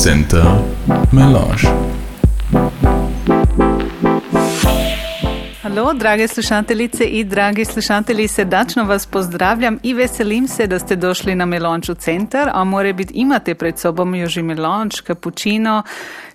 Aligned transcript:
Center 0.00 0.64
Melange. 1.12 1.89
Halo, 5.74 5.92
drage 5.92 6.28
slušateljice 6.28 7.04
in 7.04 7.28
dragi 7.28 7.64
slušatelji, 7.64 8.28
srdačno 8.28 8.84
vas 8.84 9.06
pozdravljam 9.06 9.78
in 9.82 9.96
veselim 9.96 10.48
se, 10.48 10.66
da 10.66 10.78
ste 10.78 10.96
došli 10.96 11.34
na 11.34 11.46
Melonč 11.46 11.88
v 11.88 11.94
center. 11.94 12.50
A 12.52 12.64
more 12.64 12.92
biti 12.92 13.14
imate 13.14 13.54
pred 13.54 13.78
sobom 13.78 14.14
jo 14.14 14.26
že 14.26 14.42
melonč, 14.42 15.00
kapučino, 15.00 15.82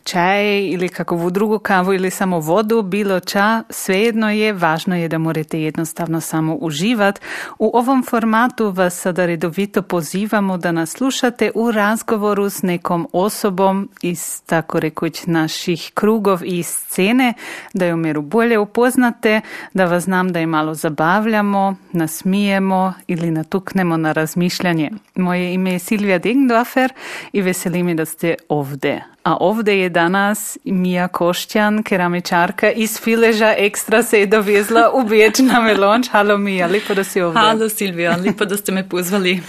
čaj 0.05 0.68
ili 0.68 0.89
kakvu 0.89 1.29
drugu 1.29 1.59
kavu 1.59 1.93
ili 1.93 2.11
samo 2.11 2.39
vodu, 2.39 2.82
bilo 2.82 3.19
ča, 3.19 3.63
svejedno 3.69 4.32
je, 4.32 4.54
važno 4.54 4.95
je 4.95 5.07
da 5.07 5.18
morate 5.18 5.61
jednostavno 5.61 6.21
samo 6.21 6.55
uživati. 6.55 7.21
U 7.59 7.71
ovom 7.77 8.04
formatu 8.04 8.70
vas 8.70 9.02
sada 9.02 9.25
redovito 9.25 9.81
pozivamo 9.81 10.57
da 10.57 10.71
nas 10.71 10.89
slušate 10.89 11.52
u 11.55 11.71
razgovoru 11.71 12.49
s 12.49 12.61
nekom 12.61 13.07
osobom 13.13 13.89
iz 14.02 14.41
tako 14.46 14.79
rekuć 14.79 15.25
naših 15.25 15.91
krugov 15.93 16.39
i 16.43 16.63
scene, 16.63 17.33
da 17.74 17.86
ju 17.86 17.97
meru 17.97 18.21
bolje 18.21 18.60
upoznate, 18.60 19.25
da 19.74 19.86
vas 19.86 20.04
znam 20.04 20.32
da 20.32 20.39
je 20.39 20.46
malo 20.46 20.74
zabavljamo, 20.74 21.75
nasmijemo 21.92 22.93
ili 23.07 23.32
natuknemo 23.32 23.97
na 23.97 24.11
razmišljanje. 24.11 24.92
Moje 25.16 25.54
ime 25.54 25.74
je 25.74 25.79
Silvija 25.79 26.20
Degndorfer 26.20 26.93
i 27.32 27.42
veseli 27.42 27.83
me 27.83 27.96
da 27.96 28.06
ste 28.06 28.36
ovde. 28.50 29.02
A 29.24 29.38
ovdje 29.39 29.80
je 29.80 29.89
danas 29.89 30.57
Mija 30.64 31.07
Koštjan, 31.07 31.83
keramičarka 31.83 32.72
iz 32.72 33.00
Fileža, 33.00 33.53
ekstra 33.58 34.03
se 34.03 34.19
je 34.19 34.25
dovezla 34.25 34.92
u 34.94 35.03
Beč 35.03 35.39
na 35.39 35.61
Melonč. 35.61 36.08
Halo 36.09 36.38
Mija, 36.38 36.67
lijepo 36.67 36.94
da 36.94 37.03
si 37.03 37.22
ovdje. 37.22 37.42
Halo 37.42 37.69
Silvija, 37.69 38.16
lijepo 38.16 38.45
da 38.45 38.58
ste 38.58 38.72
me 38.72 38.89
pozvali. 38.89 39.42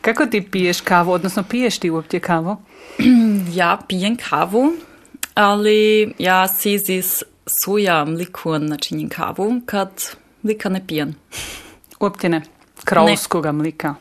Kako 0.00 0.26
ti 0.26 0.48
piješ 0.50 0.80
kavu, 0.80 1.12
odnosno 1.12 1.42
piješ 1.42 1.78
ti 1.78 1.90
uopće 1.90 2.20
kavu? 2.20 2.56
ja 3.60 3.78
pijem 3.88 4.16
kavu, 4.16 4.72
ali 5.34 6.12
ja 6.18 6.48
si 6.48 6.72
iz 6.72 7.22
soja 7.46 8.04
mliku 8.04 8.58
načinim 8.58 9.08
kavu, 9.08 9.60
kad 9.66 9.90
mlika 10.42 10.68
ne 10.68 10.86
pijem. 10.86 11.14
Uopće 12.00 12.28
ne? 12.28 12.42
Kravskoga 12.84 13.52
mlika? 13.52 13.94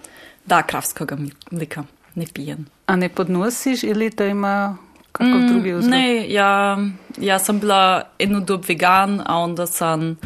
Da, 0.45 0.64
kravskoga 0.64 1.17
mlika 1.52 1.83
ne 2.16 2.25
pijem. 2.33 2.66
A 2.86 2.95
ne 2.95 3.09
podnosiš 3.09 3.83
ili 3.83 4.11
to 4.11 4.23
ima 4.23 4.78
kako 5.11 5.30
mm, 5.30 5.48
drugi 5.48 5.73
uzrok? 5.73 5.92
Ne, 5.92 6.31
ja, 6.31 6.78
ja 7.17 7.39
sam 7.39 7.59
bila 7.59 8.03
jednu 8.20 8.39
dob 8.39 8.64
vegan, 8.67 9.22
a 9.25 9.38
onda 9.38 9.67
sam 9.67 10.17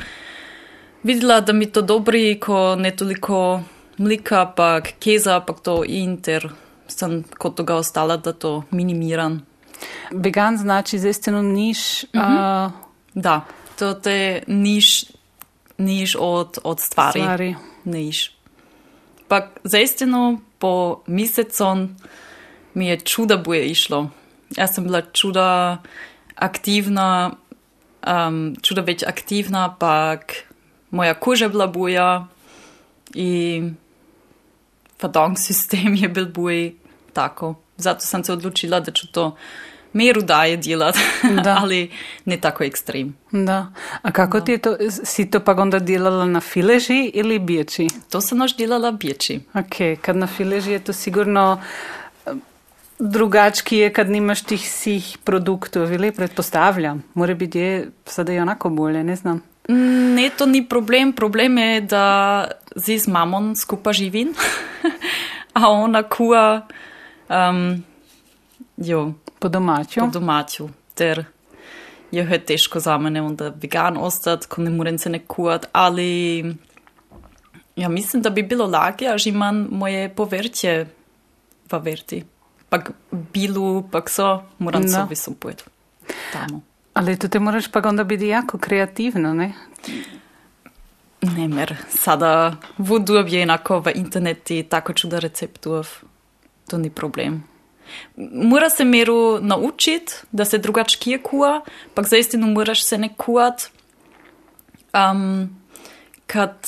vidjela 1.04 1.42
da 1.42 1.54
mi 1.54 1.66
to 1.66 1.82
dobri, 1.82 2.40
ko 2.40 2.76
ne 2.76 2.96
toliko 2.96 3.62
mlika, 3.98 4.46
pa 4.56 4.82
keza, 5.00 5.40
pa 5.40 5.54
to 5.54 5.84
inter, 5.88 6.50
sam 6.88 7.24
kod 7.38 7.56
toga 7.56 7.76
ostala 7.76 8.18
da 8.18 8.34
to 8.34 8.64
minimiram. 8.72 9.46
Vegan 10.12 10.58
znači 10.58 11.00
zaistinu 11.00 11.44
niš... 11.44 12.04
Mm 12.04 12.08
-hmm. 12.20 12.38
a... 12.38 12.85
Da, 13.16 13.42
to 13.80 13.94
te 13.94 14.44
niš, 14.48 15.06
niš 15.78 16.16
od, 16.20 16.58
od 16.64 16.80
stvari. 16.80 17.20
stvari. 17.20 17.56
Niš. 17.84 18.36
Pa 19.28 19.48
zaistinu 19.64 20.40
po 20.60 21.04
mesecom 21.08 21.96
mi 22.74 22.88
je 22.88 23.00
čuda 23.00 23.38
boje 23.38 23.66
išlo. 23.66 24.10
Ja 24.58 24.68
sam 24.68 24.84
bila 24.84 25.02
čuda 25.02 25.78
aktivna, 26.36 27.32
um, 28.08 28.56
čuda 28.62 28.82
već 28.82 29.04
aktivna, 29.04 29.76
pak 29.80 30.34
moja 30.92 31.14
koža 31.14 31.48
bila 31.50 31.68
boja 31.68 32.28
i 33.14 33.62
fadong 35.02 35.38
sistem 35.48 35.96
je 35.96 36.10
bil 36.10 36.26
boj 36.26 36.76
tako. 37.14 37.56
Zato 37.78 38.00
sam 38.00 38.24
se 38.24 38.34
odlučila 38.34 38.80
da 38.80 38.92
ću 38.92 39.08
to 39.08 39.36
meru 39.96 40.22
daje 40.22 40.58
djelat, 40.58 40.96
ali 41.62 41.92
ne 42.26 42.38
tako 42.38 42.64
ekstrem. 42.64 43.16
Da. 43.32 43.74
A 44.02 44.12
kako 44.12 44.40
da. 44.40 44.46
ti 44.46 44.52
je 44.52 44.58
to, 44.58 44.78
si 44.90 45.30
to 45.30 45.40
pa 45.40 45.52
onda 45.52 45.80
djelala 45.80 46.26
na 46.26 46.40
fileži 46.40 47.12
ili 47.14 47.40
biječi? 47.40 47.88
To 48.10 48.22
sam 48.22 48.42
još 48.42 48.58
djelala 48.58 48.92
biječi. 48.92 49.40
Ok, 49.54 50.02
kad 50.02 50.16
na 50.16 50.28
fileži 50.28 50.72
je 50.72 50.80
to 50.80 50.94
sigurno 50.94 51.62
drugački 53.00 53.78
je 53.78 53.94
kad 53.94 54.10
nimaš 54.10 54.42
tih 54.42 54.72
svih 54.72 55.18
produktov, 55.24 55.94
ili 55.94 56.12
pretpostavljam. 56.12 57.04
Mora 57.14 57.34
biti 57.34 57.60
je 57.60 57.92
sada 58.06 58.34
i 58.34 58.40
onako 58.40 58.70
bolje, 58.70 59.04
ne 59.04 59.16
znam. 59.16 59.42
Ne, 60.16 60.30
to 60.38 60.46
ni 60.46 60.68
problem. 60.70 61.14
Problem 61.14 61.58
je 61.58 61.82
da 61.82 62.48
z 62.76 63.08
mamom 63.08 63.56
skupaj 63.56 63.94
živim, 63.94 64.34
a 65.54 65.70
ona 65.70 66.04
kuha 66.04 66.62
um, 67.30 67.84
jo, 68.78 69.14
po 69.40 69.50
domaču. 69.50 70.00
Po 70.00 70.08
domaču, 70.08 70.70
ter 70.94 71.26
je 72.12 72.40
težko 72.46 72.80
za 72.80 72.98
mene, 72.98 73.22
da 73.36 73.50
vegan 73.62 73.98
ostati, 73.98 74.48
ko 74.48 74.62
ne 74.62 74.72
morem 74.72 74.98
se 74.98 75.10
ne 75.10 75.20
kuhati, 75.20 75.68
ali 75.72 76.56
ja 77.76 77.90
mislim, 77.90 78.22
da 78.22 78.30
bi 78.30 78.44
bilo 78.44 78.66
lažje, 78.66 79.18
že 79.18 79.30
imam 79.30 79.68
moje 79.72 80.10
povrtje 80.16 80.88
v 81.72 81.80
verti 81.84 82.24
pak 82.70 82.92
bilu, 83.34 83.84
pak 83.92 84.10
so, 84.10 84.44
moram 84.60 84.82
no. 84.82 84.88
se 84.88 85.06
vysupujeti 85.10 85.64
tamo. 86.34 86.62
Ali 86.94 87.18
to 87.18 87.28
te 87.28 87.40
moraš 87.40 87.72
pa 87.72 87.82
onda 87.86 88.04
biti 88.04 88.28
jako 88.28 88.58
kreativno, 88.58 89.34
ne? 89.34 89.54
Ne, 91.22 91.48
mer, 91.48 91.76
sada 91.90 92.56
vodu 92.78 93.14
je 93.14 93.42
enako 93.42 93.80
v 93.80 93.92
interneti 93.96 94.64
tako 94.64 94.94
čuda 94.94 95.20
receptov, 95.20 95.88
to 96.68 96.78
ni 96.78 96.90
problem. 96.90 97.44
Mora 98.32 98.70
se 98.70 98.84
meru 98.84 99.40
naučiti, 99.42 100.14
da 100.32 100.46
se 100.46 100.58
drugačije 100.58 101.22
kuha, 101.24 101.62
pak 101.94 102.08
za 102.08 102.18
istinu 102.18 102.48
moraš 102.48 102.84
se 102.84 102.98
ne 102.98 103.10
kuhat, 103.18 103.70
um, 104.94 105.50
kad 106.28 106.68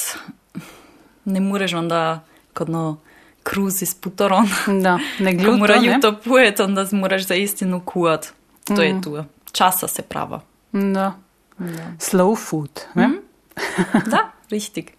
ne 1.25 1.39
moreš 1.39 1.73
onda 1.73 2.23
kodno 2.53 2.97
kruzi 3.43 3.85
s 3.85 3.95
putorom. 3.95 4.49
Da, 4.83 4.99
ne 5.19 5.33
gluto, 5.37 5.51
Ko 5.51 5.57
morajo 5.57 5.99
to 6.01 6.19
pojeti, 6.19 6.61
onda 6.61 6.85
moraš 6.91 7.27
za 7.27 7.35
istinu 7.35 7.81
kuhat. 7.85 8.33
To 8.63 8.73
mm. 8.73 8.81
je 8.81 9.01
tu. 9.01 9.23
Časa 9.51 9.87
se 9.87 10.01
prava. 10.01 10.41
Da. 10.71 11.13
da. 11.57 11.91
Slow 11.99 12.37
food. 12.37 12.81
Ne? 12.93 13.07
Mm. 13.07 13.17
da, 14.11 14.31
richtig. 14.51 14.96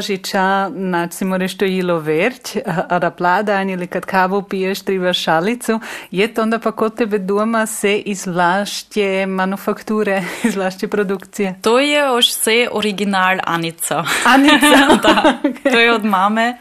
Žiča, 0.00 0.68
nač 0.68 1.12
si 1.12 1.24
moraš 1.24 1.56
to 1.58 1.64
jilo 1.64 1.98
verč, 1.98 2.56
a 2.88 2.98
da 2.98 3.10
pladanje 3.10 3.72
ili 3.72 3.86
kad 3.86 4.04
kavu 4.04 4.42
piješ 4.42 4.80
treba 4.82 5.12
šalicu, 5.12 5.80
je 6.10 6.34
to 6.34 6.42
onda 6.42 6.58
pa 6.58 6.72
kod 6.72 6.96
tebe 6.96 7.18
doma 7.18 7.66
se 7.66 7.98
izvlašće 7.98 9.26
manufakture, 9.28 10.22
izvlašće 10.48 10.88
produkcije? 10.88 11.54
To 11.62 11.78
je 11.78 11.98
još 11.98 12.28
vse 12.28 12.68
original 12.72 13.38
Anica. 13.44 14.04
Anica? 14.24 14.96
da, 15.02 15.38
okay. 15.42 15.72
to 15.72 15.78
je 15.78 15.92
od 15.92 16.04
mame. 16.04 16.56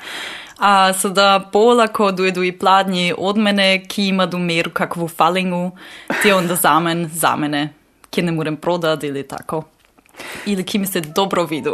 A 0.58 0.94
sada 0.94 1.50
pola, 1.52 1.88
ko 1.88 2.12
dojedu 2.12 2.44
i 2.44 2.52
pladnji 2.52 3.14
od 3.18 3.38
mene, 3.38 3.88
ki 3.88 4.08
ima 4.08 4.26
do 4.26 4.38
meru 4.38 4.72
kakvu 4.72 5.08
falingu, 5.08 5.72
ti 6.22 6.32
onda 6.32 6.56
za 6.56 6.80
men, 6.80 7.10
za 7.14 7.36
mene, 7.36 7.74
ki 8.10 8.22
ne 8.22 8.32
morem 8.32 8.56
prodati 8.58 9.08
ili 9.08 9.28
tako. 9.28 9.64
Ili 10.46 10.64
ki 10.64 10.80
mi 10.80 10.86
se 10.86 11.02
dobro 11.02 11.46
vidu. 11.46 11.74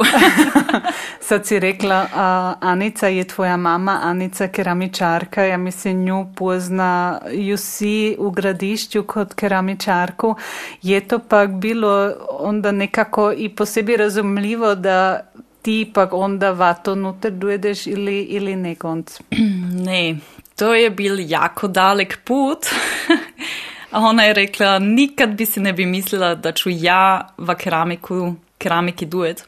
Sad 1.28 1.46
si 1.46 1.60
rekla, 1.60 2.08
a, 2.14 2.54
Anica 2.62 3.08
je 3.08 3.24
tvoja 3.24 3.58
mama, 3.58 4.00
Anica 4.04 4.48
keramičarka, 4.48 5.44
ja 5.44 5.58
mislim 5.58 6.04
nju 6.04 6.28
pozna 6.36 7.20
ju 7.32 7.58
si 7.58 8.16
u 8.20 8.32
gradišću 8.32 9.04
kod 9.04 9.34
keramičarku. 9.34 10.36
Je 10.82 11.08
to 11.08 11.20
pak 11.20 11.50
bilo 11.50 12.14
onda 12.30 12.72
nekako 12.72 13.34
i 13.38 13.50
po 13.50 13.66
sebi 13.66 13.98
razumljivo 13.98 14.76
da 14.76 15.20
ti 15.62 15.92
pak 15.94 16.14
onda 16.14 16.52
vato 16.52 16.96
nuter 16.96 17.32
dojedeš 17.32 17.88
ili, 17.88 18.22
ili 18.22 18.56
ne 18.56 18.76
konc? 18.76 19.20
Ne, 19.86 20.18
to 20.56 20.74
je 20.74 20.90
bil 20.90 21.16
jako 21.20 21.68
dalek 21.68 22.20
put. 22.24 22.60
Ona 23.92 24.24
je 24.24 24.34
rekla, 24.34 24.80
nikad 24.80 25.30
bi 25.30 25.46
si 25.46 25.60
ne 25.60 25.74
bi 25.74 25.86
mislila, 25.86 26.36
da 26.36 26.52
ću 26.52 26.70
ja 26.70 27.28
v 27.38 27.56
keramiku, 27.56 28.36
keramiki 28.58 29.06
duet. 29.06 29.48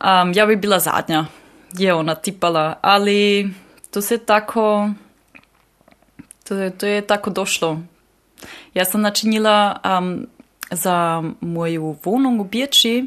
Um, 0.00 0.32
ja 0.34 0.46
bi 0.46 0.56
bila 0.56 0.78
zadnja, 0.78 1.26
je 1.72 1.94
ona 1.94 2.14
tipala, 2.14 2.78
ali 2.82 3.50
to 3.90 4.02
se 4.02 4.18
tako, 4.18 4.90
to 6.48 6.70
to 6.70 6.86
je 6.86 7.06
tako 7.06 7.30
došlo. 7.30 7.80
Ja 8.74 8.84
sam 8.84 9.00
načinila 9.00 9.80
um, 9.98 10.26
za 10.70 11.22
moju 11.40 11.96
wohnung 12.04 12.40
u 12.40 12.44
Birči 12.44 13.06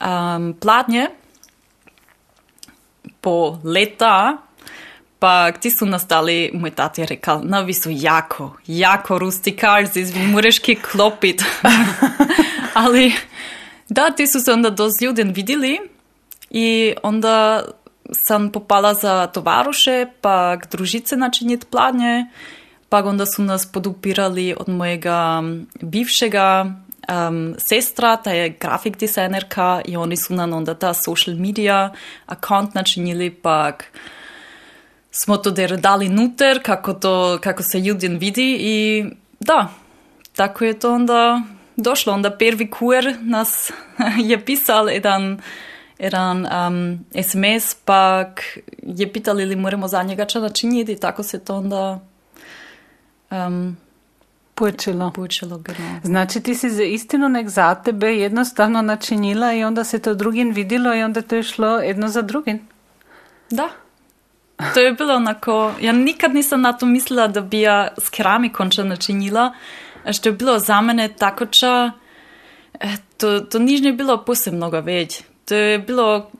um, 0.00 0.54
pladnje 0.60 1.08
po 3.20 3.58
leta, 3.64 4.36
Pa 5.18 5.52
ti 5.52 5.70
su 5.70 5.86
nastali, 5.86 6.50
moj 6.54 6.70
tat 6.70 6.98
je 6.98 7.06
rekao, 7.06 7.40
novi 7.44 7.74
su 7.74 7.90
jako, 7.92 8.56
jako 8.66 9.18
rustikalzi, 9.18 10.04
moraš 10.32 10.58
ki 10.58 10.74
klopit. 10.74 11.44
Ali 12.74 13.12
da, 13.88 14.10
ti 14.10 14.26
su 14.26 14.40
se 14.40 14.52
onda 14.52 14.70
dosta 14.70 15.04
ljudem 15.04 15.32
vidjeli 15.32 15.78
i 16.50 16.94
onda 17.02 17.64
sam 18.12 18.52
popala 18.52 18.94
za 18.94 19.26
tovaruše, 19.26 20.06
pak 20.20 20.70
družice 20.70 21.16
načiniti 21.16 21.66
pladnje, 21.66 22.26
pak 22.88 23.06
onda 23.06 23.26
su 23.26 23.42
nas 23.42 23.72
podupirali 23.72 24.54
od 24.58 24.68
mojega 24.68 25.42
bivšega 25.80 26.74
um, 27.08 27.54
sestra, 27.58 28.16
ta 28.16 28.30
je 28.30 28.48
grafik 28.48 28.96
dizajnerka 28.96 29.80
i 29.84 29.96
oni 29.96 30.16
su 30.16 30.34
nam 30.34 30.52
onda 30.52 30.74
ta 30.74 30.94
social 30.94 31.36
media 31.36 31.92
account 32.26 32.74
načinili, 32.74 33.30
pak 33.30 33.84
smo 35.16 35.36
to 35.36 35.50
dali 35.76 36.08
nuter, 36.08 36.62
kako, 36.62 36.92
to, 36.92 37.38
kako 37.42 37.62
se 37.62 37.80
ljudjen 37.80 38.18
vidi 38.18 38.56
i 38.60 39.04
da, 39.40 39.68
tako 40.34 40.64
je 40.64 40.78
to 40.78 40.94
onda 40.94 41.42
došlo. 41.76 42.12
Onda 42.12 42.30
prvi 42.30 42.70
kur 42.70 43.04
nas 43.20 43.72
je 44.30 44.44
pisal 44.44 44.90
jedan 44.90 45.40
jedan 45.98 46.46
um, 46.46 47.04
SMS, 47.22 47.74
pak 47.84 48.58
je 48.82 49.12
pitali 49.12 49.42
ili 49.42 49.56
moramo 49.56 49.88
za 49.88 50.02
njega 50.02 50.24
čo 50.24 50.40
načiniti 50.40 50.92
i 50.92 51.00
tako 51.00 51.22
se 51.22 51.44
to 51.44 51.56
onda 51.56 52.00
um, 53.30 53.76
Počelo. 54.54 55.10
počelo. 55.10 55.58
Genau. 55.58 56.00
Znači 56.04 56.40
ti 56.40 56.54
si 56.54 56.70
za 56.70 56.82
istinu 56.82 57.28
nek 57.28 57.48
za 57.48 57.74
tebe 57.74 58.06
jednostavno 58.06 58.82
načinila 58.82 59.52
i 59.52 59.64
onda 59.64 59.84
se 59.84 59.98
to 59.98 60.14
drugim 60.14 60.52
vidilo 60.52 60.94
i 60.94 61.02
onda 61.02 61.22
to 61.22 61.36
je 61.36 61.42
šlo 61.42 61.78
jedno 61.78 62.08
za 62.08 62.22
drugim. 62.22 62.68
Da. 63.50 63.68
To 64.74 64.80
je 64.80 64.92
bilo 64.92 65.14
onako, 65.14 65.72
ja 65.80 65.92
nikad 65.92 66.34
nisam 66.34 66.60
na 66.60 66.72
to 66.72 66.86
mislila 66.86 67.26
da 67.26 67.40
bi 67.40 67.60
ja 67.60 67.88
s 67.98 68.10
keramikom 68.10 68.70
čo 68.70 68.84
načinila, 68.84 69.52
što 70.12 70.28
je 70.28 70.32
bilo 70.32 70.58
za 70.58 70.80
mene 70.80 71.08
tako 71.08 71.46
ča, 71.46 71.90
eh, 72.80 72.96
to, 73.16 73.40
to 73.40 73.58
niž 73.58 73.80
ne 73.80 73.92
bilo 73.92 74.24
posebnoga 74.24 74.80
već. 74.80 75.22
To 75.44 75.54
je 75.54 75.78
bilo, 75.78 76.30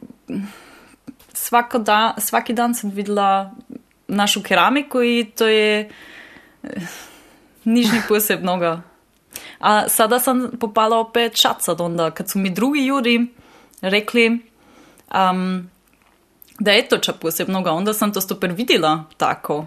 svako 1.33 1.79
da, 1.79 2.15
svaki 2.19 2.53
dan 2.53 2.75
sam 2.75 2.91
videla 2.91 3.53
našu 4.09 4.43
keramiku 4.43 5.03
i 5.03 5.27
to 5.37 5.47
je 5.47 5.91
eh, 6.63 6.69
niž 7.65 7.93
ni 7.93 8.01
posebnoga. 8.09 8.83
A 9.61 9.89
sada 9.89 10.19
sam 10.19 10.51
popala 10.61 10.99
opet 10.99 11.37
šacat 11.37 11.81
onda, 11.81 12.11
kad 12.11 12.31
su 12.31 12.39
mi 12.39 12.51
drugi 12.51 12.81
ljudi 12.81 13.27
rekli 13.81 14.39
um, 15.15 15.71
da 16.59 16.73
je 16.73 16.89
to 16.89 16.99
ča 16.99 17.13
posebnoga, 17.13 17.73
onda 17.73 17.93
sam 17.93 18.13
to 18.13 18.21
super 18.21 18.53
videla 18.53 19.05
tako. 19.17 19.67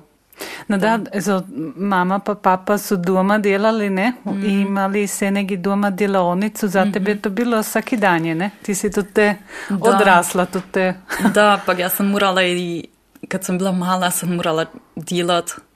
No 0.68 0.77
da, 0.77 1.00
so, 1.21 1.44
mama 1.75 2.19
pa 2.19 2.36
papa 2.36 2.77
su 2.77 2.97
doma 2.97 3.38
delali, 3.38 3.89
ne? 3.89 4.13
Mm. 4.25 4.45
I 4.45 4.62
imali 4.62 5.07
se 5.07 5.31
neki 5.31 5.57
doma 5.57 5.89
delavnico, 5.89 6.68
za 6.68 6.86
mm 6.86 6.88
-hmm. 6.88 6.94
tebe 6.94 7.12
je 7.12 7.21
to 7.21 7.30
bilo 7.30 7.59
vsaki 7.59 7.97
dan, 7.97 8.21
ne? 8.21 8.51
Ti 8.62 8.75
si 8.75 8.91
tudi 8.91 9.12
Da. 9.15 9.36
odrasla, 9.69 10.45
tudi. 10.45 10.94
Da, 11.33 11.59
pa 11.65 11.74
ja 11.74 11.89
sam 11.89 12.07
morala 12.07 12.44
i, 12.44 12.88
kad 13.27 13.44
sam 13.45 13.57
bila 13.57 13.71
mala, 13.71 14.12
sam 14.12 14.36
morala 14.36 14.65
delat 14.95 15.50
i 15.50 15.69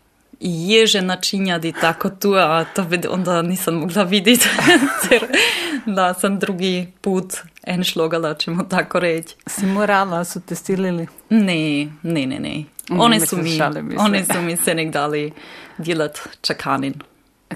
ježe 0.46 1.02
načinjati 1.02 1.74
tako 1.82 2.10
tu, 2.10 2.34
a 2.34 2.66
to 2.76 2.84
vid- 2.84 3.08
onda 3.10 3.42
nisam 3.42 3.76
mogla 3.76 4.04
vidjeti. 4.04 4.48
Ker 5.10 5.26
da 5.86 6.14
sam 6.14 6.40
drugi 6.40 6.88
put 7.02 7.34
en 7.64 7.84
šlogala, 7.84 8.34
ćemo 8.34 8.64
tako 8.64 9.00
reći. 9.00 9.36
Si 9.48 9.66
morala, 9.66 10.24
su 10.24 10.42
te 10.42 10.56
stilili. 10.56 11.08
Ne, 11.30 11.86
ne, 12.04 12.26
ne, 12.26 12.40
ne. 12.40 12.64
Ne, 12.90 13.00
Oni 13.00 13.20
mislim, 13.20 13.48
su 13.48 13.64
mi, 13.84 13.98
oni 13.98 14.26
su 14.26 14.42
mi 14.42 14.58
se 14.58 14.76
nek 14.76 14.92
dali 14.92 15.32
delat 15.78 16.20
čakanin. 16.42 16.94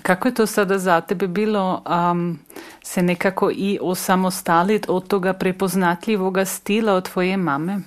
Kako 0.01 0.28
je 0.28 0.33
to 0.33 0.45
sada 0.45 0.78
za 0.78 1.01
tebe 1.01 1.28
bilo 1.28 1.83
um, 2.12 2.40
se 2.83 3.01
nekako 3.04 3.51
i 3.51 3.80
osamostaliti 3.81 4.86
od 4.90 5.07
toga 5.07 5.33
prepoznatljivoga 5.33 6.45
stila 6.45 6.94
od 6.94 7.10
tvoje 7.12 7.38
mame? 7.38 7.80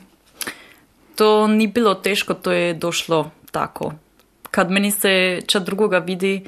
To 1.14 1.46
ni 1.46 1.66
bilo 1.66 1.94
teško, 1.94 2.34
to 2.34 2.52
je 2.52 2.74
došlo 2.74 3.30
tako. 3.50 3.92
Kad 4.50 4.70
meni 4.70 4.90
se 4.90 5.40
ča 5.46 5.58
drugoga 5.58 5.98
vidi 5.98 6.44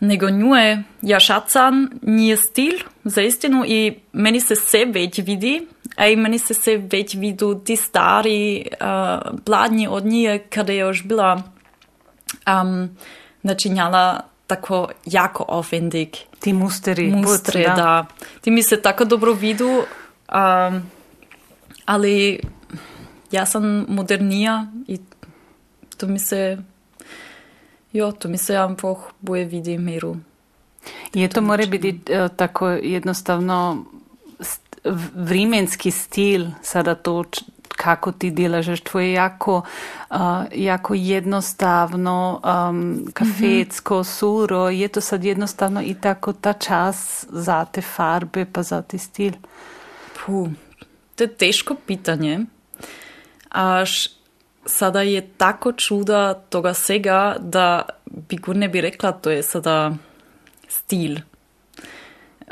nego 0.00 0.30
njuje, 0.30 0.82
ja 1.02 1.20
šacan, 1.20 1.88
nije 2.02 2.36
stil 2.36 2.72
za 3.04 3.22
istinu 3.22 3.64
i 3.66 3.98
meni 4.12 4.40
se 4.40 4.56
se 4.56 4.84
već 4.84 5.18
vidi, 5.18 5.66
a 5.96 6.06
i 6.06 6.16
meni 6.16 6.38
se 6.38 6.54
se 6.54 6.76
već 6.92 7.14
vidu 7.14 7.54
ti 7.64 7.76
stari 7.76 8.66
uh, 8.80 9.38
pladnji 9.44 9.88
od 9.88 10.04
nje 10.04 10.38
kada 10.50 10.72
je 10.72 10.78
još 10.78 11.04
bila 11.04 11.42
um, 12.62 12.96
načinjala 13.42 14.20
tako 14.46 14.88
jako 15.04 15.44
aufwendig 15.48 16.08
Ti 16.40 16.52
musteri. 16.52 17.10
mustre, 17.10 17.64
put, 17.64 17.76
da. 17.76 18.06
Ti 18.40 18.50
mi 18.50 18.62
se 18.62 18.82
tako 18.82 19.04
dobro 19.04 19.32
vidu, 19.32 19.68
um, 19.68 20.90
ali 21.84 22.40
ja 23.30 23.46
sam 23.46 23.86
modernija 23.88 24.66
i 24.86 24.98
to 25.96 26.06
mi 26.06 26.18
se, 26.18 26.58
jo, 27.92 28.12
to 28.12 28.28
mi 28.28 28.38
se 28.38 28.56
einfach 28.56 28.98
boje 29.20 29.44
vidi 29.44 29.78
miru. 29.78 30.16
Je 31.14 31.28
to 31.28 31.40
more 31.40 31.66
biti 31.66 32.00
eh, 32.10 32.28
tako 32.36 32.68
jednostavno 32.68 33.84
v- 34.84 35.10
vremenski 35.14 35.90
stil, 35.90 36.46
sada 36.62 36.94
to 36.94 37.24
kako 37.78 38.12
ti 38.12 38.30
delaš, 38.30 38.80
to 38.80 39.00
je 39.00 39.12
jako, 39.12 39.62
uh, 40.10 40.18
jako 40.54 40.94
jednostavno, 40.94 42.40
um, 42.70 43.06
kafecko, 43.12 44.04
suro, 44.04 44.68
je 44.68 44.88
to 44.88 45.00
sad 45.00 45.24
jednostavno 45.24 45.82
i 45.82 45.94
tako 45.94 46.32
ta 46.32 46.52
čas 46.52 47.26
za 47.30 47.64
te 47.64 47.82
farbe 47.82 48.44
pa 48.52 48.62
za 48.62 48.82
ti 48.82 48.98
stil. 48.98 49.32
Puh, 50.26 50.48
to 51.14 51.24
je 51.24 51.34
teško 51.34 51.74
pitanje. 51.86 52.40
Až 53.50 54.17
sada 54.68 55.02
je 55.02 55.28
tako 55.36 55.72
čuda 55.72 56.34
toga 56.34 56.74
svega, 56.74 57.36
da 57.40 57.82
bi 58.06 58.36
gur 58.36 58.56
ne 58.56 58.68
bi 58.68 58.80
rekla, 58.80 59.12
to 59.12 59.30
je 59.30 59.42
sada 59.42 59.94
stil. 60.68 61.16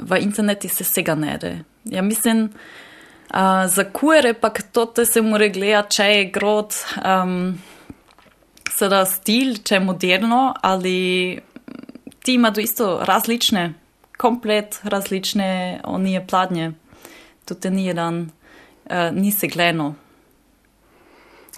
V 0.00 0.18
interneti 0.20 0.68
se 0.68 0.84
vsega 0.84 1.14
nede. 1.14 1.58
Ja 1.84 2.02
mislim, 2.02 2.50
a, 3.30 3.68
za 3.68 3.84
kuere 3.84 4.34
pak 4.34 4.62
to 4.72 5.04
se 5.04 5.22
mora 5.22 5.48
gledati, 5.48 5.96
če 5.96 6.04
je 6.04 6.24
grot 6.30 6.74
um, 6.96 7.58
sada 8.70 9.04
stil, 9.04 9.56
če 9.64 9.74
je 9.74 9.80
moderno, 9.80 10.54
ali 10.62 11.40
ti 12.24 12.34
ima 12.34 12.50
do 12.50 12.60
isto 12.60 13.00
različne, 13.04 13.74
komplet 14.16 14.80
različne 14.82 15.80
onije 15.84 16.26
pladnje. 16.26 16.72
Te 17.60 17.70
ni 17.70 17.86
jedan, 17.86 18.30
uh, 18.90 19.12
ni 19.12 19.30
se 19.30 19.46
gleno. 19.46 19.94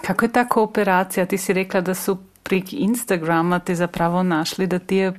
Kako 0.07 0.25
je 0.25 0.33
ta 0.33 0.49
kooperacija? 0.49 1.27
Ti 1.27 1.39
si 1.39 1.53
rekla, 1.53 1.81
da 1.81 1.95
su 1.95 2.19
prek 2.49 2.73
Instagrama 2.73 3.59
te 3.59 3.75
zapravo 3.75 4.23
našli, 4.23 4.67
da 4.67 4.79
ti 4.79 4.97
je 4.97 5.09
uh, 5.09 5.17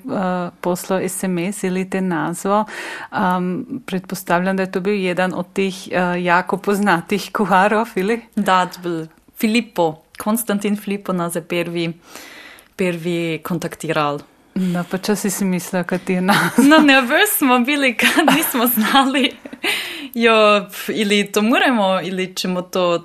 poslao 0.61 1.09
SMS 1.09 1.63
ili 1.63 1.89
te 1.89 2.01
nazvao. 2.01 2.65
Um, 3.11 3.81
pretpostavljam 3.85 4.57
da 4.57 4.63
je 4.63 4.71
to 4.71 4.79
bio 4.79 4.93
jedan 4.93 5.33
od 5.33 5.53
tih 5.53 5.87
uh, 5.91 6.23
jako 6.23 6.57
poznatih 6.57 7.29
kuharov, 7.33 7.87
ili? 7.95 8.21
Da, 8.35 8.69
bil 8.83 9.05
Filippo, 9.37 9.95
Konstantin 10.23 10.77
Filippo 10.77 11.13
nas 11.13 11.35
je 11.35 11.41
prvi, 11.41 11.93
prvi 12.75 13.41
kontaktiral. 13.43 14.19
Da, 14.55 14.83
pa 14.91 14.97
čas 14.97 15.25
si 15.25 15.45
mislila, 15.45 15.83
kad 15.83 16.01
ti 16.03 16.13
je 16.13 16.21
nazvao. 16.21 16.65
No, 16.67 16.77
nervös 16.77 17.37
smo 17.37 17.59
bili, 17.59 17.97
kad 17.97 18.35
nismo 18.35 18.67
znali, 18.67 19.31
jo, 20.13 20.65
ili 20.87 21.31
to 21.31 21.41
moramo, 21.41 22.01
ili 22.03 22.35
ćemo 22.35 22.61
to 22.61 23.03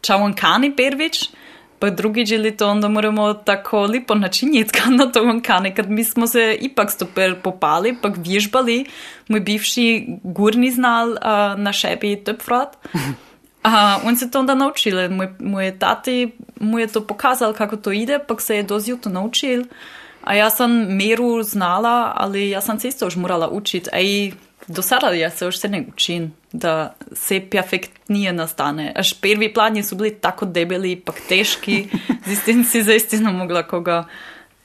čavonkani 0.00 0.76
prvič, 0.76 1.30
pa 1.78 1.90
drugič 1.90 2.30
ili 2.30 2.56
to 2.56 2.68
onda 2.68 2.88
moramo 2.88 3.34
tako 3.34 3.82
lipo 3.82 4.14
načiniti 4.14 4.72
kad 4.78 4.92
na 4.92 5.12
to 5.12 5.24
vonkane, 5.24 5.74
kad 5.74 5.90
mi 5.90 6.04
smo 6.04 6.26
se 6.26 6.58
ipak 6.60 6.90
super 6.90 7.34
popali, 7.42 7.96
pak 8.02 8.12
vježbali, 8.16 8.84
moj 9.28 9.40
bivši 9.40 10.06
gurni 10.22 10.70
znal 10.70 11.16
a, 11.20 11.54
na 11.58 11.72
šebi 11.72 12.16
töpfrat. 12.24 12.76
A 13.62 13.98
on 14.04 14.16
se 14.16 14.30
to 14.30 14.40
onda 14.40 14.54
naučil, 14.54 15.10
moj, 15.10 15.28
moj 15.38 15.78
tati 15.78 16.32
mu 16.60 16.78
je 16.78 16.86
to 16.86 17.06
pokazal 17.06 17.52
kako 17.52 17.76
to 17.76 17.92
ide, 17.92 18.18
pak 18.18 18.40
se 18.40 18.56
je 18.56 18.62
dozju 18.62 18.96
to 18.96 19.10
naučil. 19.10 19.64
A 20.22 20.34
ja 20.34 20.50
sam 20.50 20.70
meru 20.72 21.42
znala, 21.42 22.12
ali 22.16 22.50
ja 22.50 22.60
sam 22.60 22.80
se 22.80 22.88
isto 22.88 23.06
još 23.06 23.16
morala 23.16 23.48
učiti. 23.48 23.90
Do 24.68 24.82
sada 24.82 25.10
ja 25.10 25.30
se 25.30 25.44
još 25.44 25.58
se 25.58 25.68
ne 25.68 25.84
učim, 25.92 26.34
da 26.52 26.94
se 27.12 27.40
perfektnije 27.50 28.32
nastane. 28.32 28.92
Až 28.96 29.12
prvi 29.20 29.54
pladnji 29.54 29.82
su 29.82 29.96
bili 29.96 30.14
tako 30.14 30.46
debeli, 30.46 30.96
pak 30.96 31.14
teški, 31.28 31.88
z 32.26 32.32
istin 32.32 32.64
si 32.64 32.82
za 32.82 32.94
istinu 32.94 33.32
mogla 33.32 33.62
koga, 33.62 34.04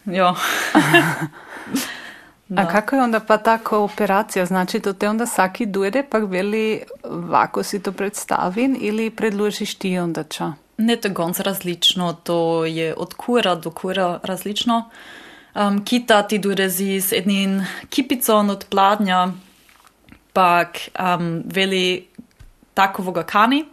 jo. 0.05 0.35
A 2.57 2.67
kako 2.67 2.95
je 2.95 3.01
onda 3.01 3.19
pa 3.19 3.37
ta 3.37 3.57
kooperacija? 3.57 4.45
Znači, 4.45 4.79
to 4.79 4.93
te 4.93 5.09
onda 5.09 5.25
svaki 5.25 5.65
dojde, 5.65 6.03
pak 6.03 6.23
veli, 6.27 6.81
ovako 7.03 7.63
si 7.63 7.83
to 7.83 7.91
predstavim 7.91 8.77
ili 8.81 9.09
predložiš 9.09 9.75
ti 9.75 9.97
onda 9.97 10.23
ča? 10.23 10.53
Ne, 10.77 10.95
to 10.95 11.07
je 11.07 11.13
gonc 11.13 11.39
različno, 11.39 12.13
to 12.13 12.65
je 12.65 12.93
od 12.97 13.13
kura 13.13 13.55
do 13.55 13.71
kura 13.71 14.19
različno. 14.23 14.89
Um, 15.55 15.85
kita 15.85 16.23
ti 16.23 16.37
durezi 16.37 16.99
z 16.99 17.11
jednim 17.11 17.65
kipicom 17.89 18.49
od 18.49 18.65
pladnja, 18.69 19.27
pak 20.33 20.77
um, 20.99 21.43
veli 21.45 22.07
takovoga 22.73 23.23
kani, 23.23 23.65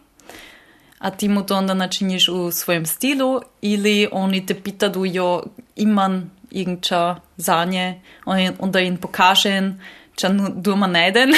a 0.99 1.11
ti 1.11 1.29
mu 1.29 1.43
to 1.43 1.57
onda 1.57 1.75
načiniš 1.75 2.29
u 2.29 2.50
svojem 2.50 2.87
stilu 2.87 3.40
ili 3.62 4.09
oni 4.12 4.47
te 4.47 4.55
pitaju 4.55 5.05
jo 5.05 5.43
imam 5.76 6.31
irgendča 6.50 7.17
za 7.37 7.64
nje, 7.64 8.00
onda 8.59 8.81
im 8.81 8.97
pokažem 8.97 9.81
če 10.21 10.31
doma 10.61 10.88
najdem, 10.90 11.33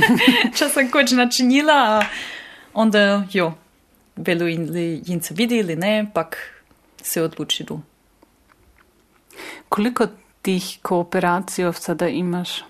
če 0.56 0.68
sem 0.72 0.90
koč 0.92 1.14
načinila, 1.16 2.02
onda 2.76 3.24
jo, 3.32 3.50
velu 4.16 4.48
in 4.50 5.22
se 5.24 5.36
vidi 5.36 5.62
ili 5.62 5.76
ne, 5.76 5.94
pak 6.12 6.36
se 7.02 7.22
odločili. 7.22 7.78
Koliko 9.68 10.08
tih 10.42 10.78
kooperacij 10.82 11.72
sada 11.80 12.08
imaš? 12.08 12.60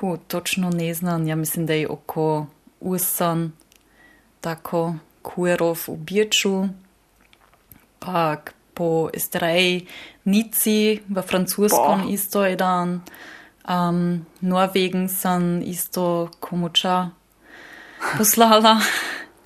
Pu, 0.00 0.16
točno 0.16 0.70
ne 0.70 0.94
znam, 0.94 1.26
ja 1.26 1.36
mislim 1.36 1.66
da 1.66 1.72
je 1.74 1.88
oko 1.88 2.46
usan 2.80 3.52
tako 4.40 4.94
kuerov 5.22 5.78
v 5.88 5.96
Birču, 5.96 6.68
pak 7.98 8.54
po 8.74 9.10
Estreji, 9.14 9.86
Nici, 10.24 11.00
v 11.08 11.22
francuskom 11.22 12.00
Boah. 12.06 12.12
isto 12.12 12.44
jedan, 12.46 13.00
um, 13.68 14.26
Norwegen 14.40 15.08
san 15.08 15.62
isto 15.66 16.30
komuča 16.40 17.10
poslala. 18.18 18.80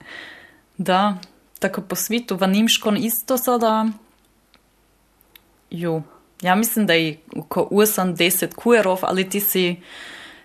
da, 0.78 1.16
tako 1.58 1.80
po 1.80 1.96
svitu, 1.96 2.36
v 2.36 2.46
Nimškon 2.46 2.96
isto 2.96 3.38
sada. 3.38 3.86
Jo, 5.70 6.02
ja 6.42 6.54
mislim 6.54 6.86
da 6.86 6.92
je 6.92 7.18
oko 7.36 7.68
80 7.70 8.54
kuerov, 8.54 8.98
ali 9.02 9.30
ti 9.30 9.40
si 9.40 9.76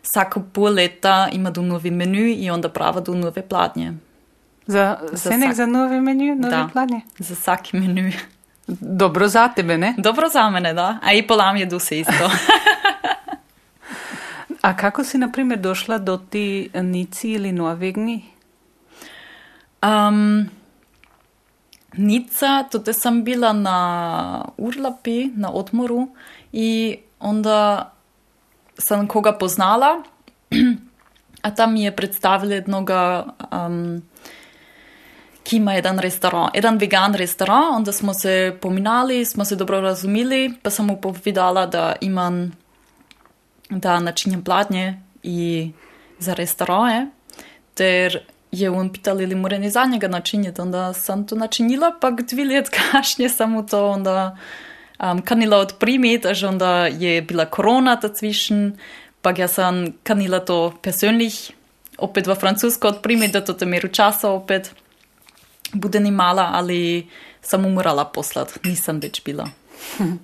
vsako 0.07 0.41
pol 0.53 0.73
leta 0.73 1.29
ima 1.31 1.51
do 1.51 1.61
novi 1.61 1.91
menu 1.91 2.27
in 2.27 2.51
onda 2.51 2.69
prava 2.69 3.01
do 3.01 3.13
nove 3.15 3.41
pladnje. 3.41 3.93
Za, 4.67 4.97
za 5.11 5.31
senek 5.31 5.53
za 5.53 5.65
novi 5.65 6.01
menu, 6.01 6.35
nove 6.35 6.55
da, 6.55 6.69
pladnje? 6.73 7.01
Za 7.17 7.33
vsaki 7.33 7.77
menu. 7.77 8.11
Dobro 8.67 9.27
za 9.27 9.47
tebe, 9.47 9.77
ne? 9.77 9.95
Dobro 9.97 10.29
za 10.29 10.49
mene, 10.49 10.73
da. 10.73 10.97
A 11.03 11.13
i 11.13 11.27
polam 11.27 11.57
jedu 11.57 11.79
se 11.79 11.99
isto. 11.99 12.31
A 14.61 14.75
kako 14.77 15.03
si, 15.03 15.17
na 15.17 15.31
primer, 15.31 15.59
došla 15.59 15.97
do 15.97 16.17
ti 16.17 16.69
Nici 16.73 17.31
ili 17.31 17.51
Norvegni? 17.51 18.25
Um, 19.83 20.49
Nica, 21.97 22.63
tudi 22.71 22.93
sem 22.93 23.23
bila 23.23 23.53
na 23.53 24.45
urlapi, 24.57 25.31
na 25.35 25.51
odmoru 25.51 26.07
in 26.51 26.95
onda 27.19 27.91
sem 28.79 29.07
koga 29.07 29.33
poznala, 29.37 30.03
a 31.45 31.51
tam 31.55 31.73
mi 31.73 31.83
je 31.83 31.95
predstavila 31.95 32.55
jednoga, 32.55 33.25
um, 33.51 34.01
ki 35.43 35.57
ima 35.57 35.73
jedan 35.73 35.99
restoran, 35.99 36.49
jedan 36.53 36.77
vegan 36.77 37.13
restoran, 37.13 37.75
onda 37.75 37.91
smo 37.91 38.13
se 38.13 38.57
pominali, 38.61 39.25
smo 39.25 39.45
se 39.45 39.55
dobro 39.55 39.81
razumeli, 39.81 40.53
pa 40.63 40.69
sem 40.69 40.85
mu 40.85 41.01
povedala, 41.01 41.65
da 41.65 41.95
imam, 42.01 42.51
da 43.69 43.99
načinjam 43.99 44.43
pladnje 44.43 45.01
i 45.23 45.71
za 46.19 46.33
restorane, 46.33 47.07
ter 47.73 48.19
je 48.51 48.69
on 48.69 48.89
pital, 48.93 49.17
ali 49.17 49.35
mora 49.35 49.57
ne 49.57 49.69
za 49.69 49.85
njega 49.85 50.07
načinjati, 50.07 50.61
onda 50.61 50.93
sem 50.93 51.27
to 51.27 51.35
načinila, 51.35 51.91
pa 52.01 52.11
dve 52.11 52.45
let 52.45 52.69
kasnije 52.77 53.29
sem 53.29 53.51
mu 53.51 53.65
to 53.65 53.89
onda 53.89 54.37
um, 54.99 55.21
kanila 55.21 55.57
odprimiti, 55.57 56.33
že 56.33 56.47
onda 56.47 56.87
je 56.87 57.21
bila 57.21 57.45
korona 57.45 57.95
dazwischen, 57.95 58.77
pa 59.21 59.33
ja 59.37 59.47
sem 59.47 59.93
kanila 60.03 60.39
to 60.39 60.73
persönlich 60.81 61.51
opet 61.97 62.27
v 62.27 62.35
francosko 62.35 62.87
odprimiti, 62.87 63.33
da 63.33 63.41
to 63.41 63.53
te 63.53 63.65
meru 63.65 63.87
časa 63.87 64.29
opet 64.29 64.73
bude 65.73 65.99
ni 65.99 66.11
mala, 66.11 66.51
ali 66.53 67.07
sem 67.41 67.61
mu 67.61 67.69
morala 67.69 68.05
poslati, 68.05 68.59
nisem 68.63 68.99
več 68.99 69.21
bila. 69.25 69.47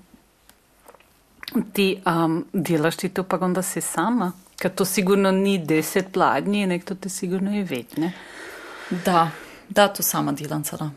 Ti 1.74 1.88
um, 2.10 2.40
delaš 2.54 2.96
ti 2.98 3.10
to 3.14 3.24
pa 3.30 3.38
onda 3.38 3.62
si 3.62 3.82
sama? 3.82 4.32
Ker 4.58 4.72
to 4.74 4.86
sigurno 4.90 5.30
ni 5.32 5.60
deset 5.62 6.10
pladnji, 6.14 6.66
nek 6.66 6.86
to 6.88 6.96
te 6.96 7.12
sigurno 7.14 7.52
je 7.54 7.62
več, 7.68 7.94
ne? 8.02 8.10
Da, 9.06 9.28
da, 9.70 9.86
to 9.94 10.02
sama 10.02 10.34
delam 10.34 10.64
sada. 10.66 10.90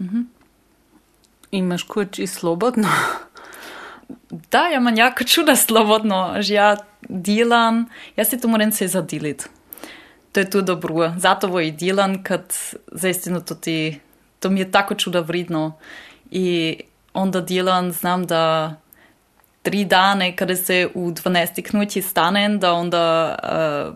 Mhm. 0.00 0.41
Imaš 1.52 1.82
kući 1.82 2.26
slobodno? 2.26 2.88
Da, 4.50 4.58
ja 4.58 4.76
imam 4.76 4.96
jako 4.96 5.24
čuda 5.24 5.56
slobodno, 5.56 6.34
že 6.38 6.54
ja 6.54 6.76
delam, 7.08 7.86
ja 8.16 8.24
si 8.24 8.40
to 8.40 8.48
moram 8.48 8.72
se 8.72 8.88
zadiliti. 8.88 9.44
To 10.32 10.40
je 10.40 10.50
tu 10.50 10.62
dobro, 10.62 11.12
zato 11.18 11.46
ovo 11.46 11.60
i 11.60 11.70
delam, 11.70 12.22
kad 12.22 12.54
zaistinu 12.92 13.40
to 13.40 13.54
ti, 13.54 14.00
to 14.40 14.50
mi 14.50 14.60
je 14.60 14.70
tako 14.70 14.94
čuda 14.94 15.20
vridno. 15.20 15.78
I 16.30 16.76
onda 17.12 17.40
delam, 17.40 17.92
znam 17.92 18.26
da 18.26 18.74
tri 19.62 19.84
dane, 19.84 20.36
kada 20.36 20.56
se 20.56 20.88
u 20.94 21.10
12 21.10 21.62
knući 21.62 22.02
stanem, 22.02 22.58
da 22.58 22.72
onda 22.72 23.36
uh, 23.42 23.94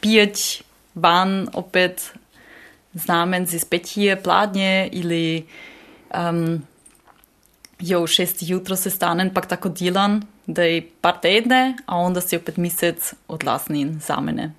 pijeć 0.00 0.62
van 0.94 1.48
opet 1.52 2.12
znamen 2.94 3.46
z 3.46 3.54
izpetije 3.54 4.22
pladnje 4.22 4.88
ili 4.92 5.46
um, 6.14 6.62
jo 7.78 8.02
u 8.02 8.06
šest 8.06 8.36
jutro 8.40 8.76
se 8.76 8.90
stanem, 8.90 9.30
pak 9.34 9.46
tako 9.46 9.68
delam, 9.68 10.20
da 10.46 10.62
je 10.62 10.88
par 11.00 11.20
tedne, 11.22 11.76
a 11.86 11.96
onda 11.96 12.20
se 12.20 12.36
opet 12.36 12.56
mesec 12.56 13.14
odlasnim 13.28 14.00
za 14.00 14.20
mene. 14.20 14.52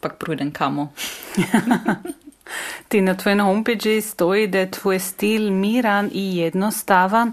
Pak 0.00 0.16
prudem 0.18 0.50
kamo. 0.52 0.92
Ti 2.88 3.00
na 3.00 3.14
tvojem 3.14 3.40
homepage 3.40 4.00
stoji 4.00 4.46
da 4.46 4.58
je 4.58 4.70
tvoj 4.70 4.98
stil 4.98 5.50
miran 5.50 6.10
i 6.12 6.36
jednostavan. 6.36 7.32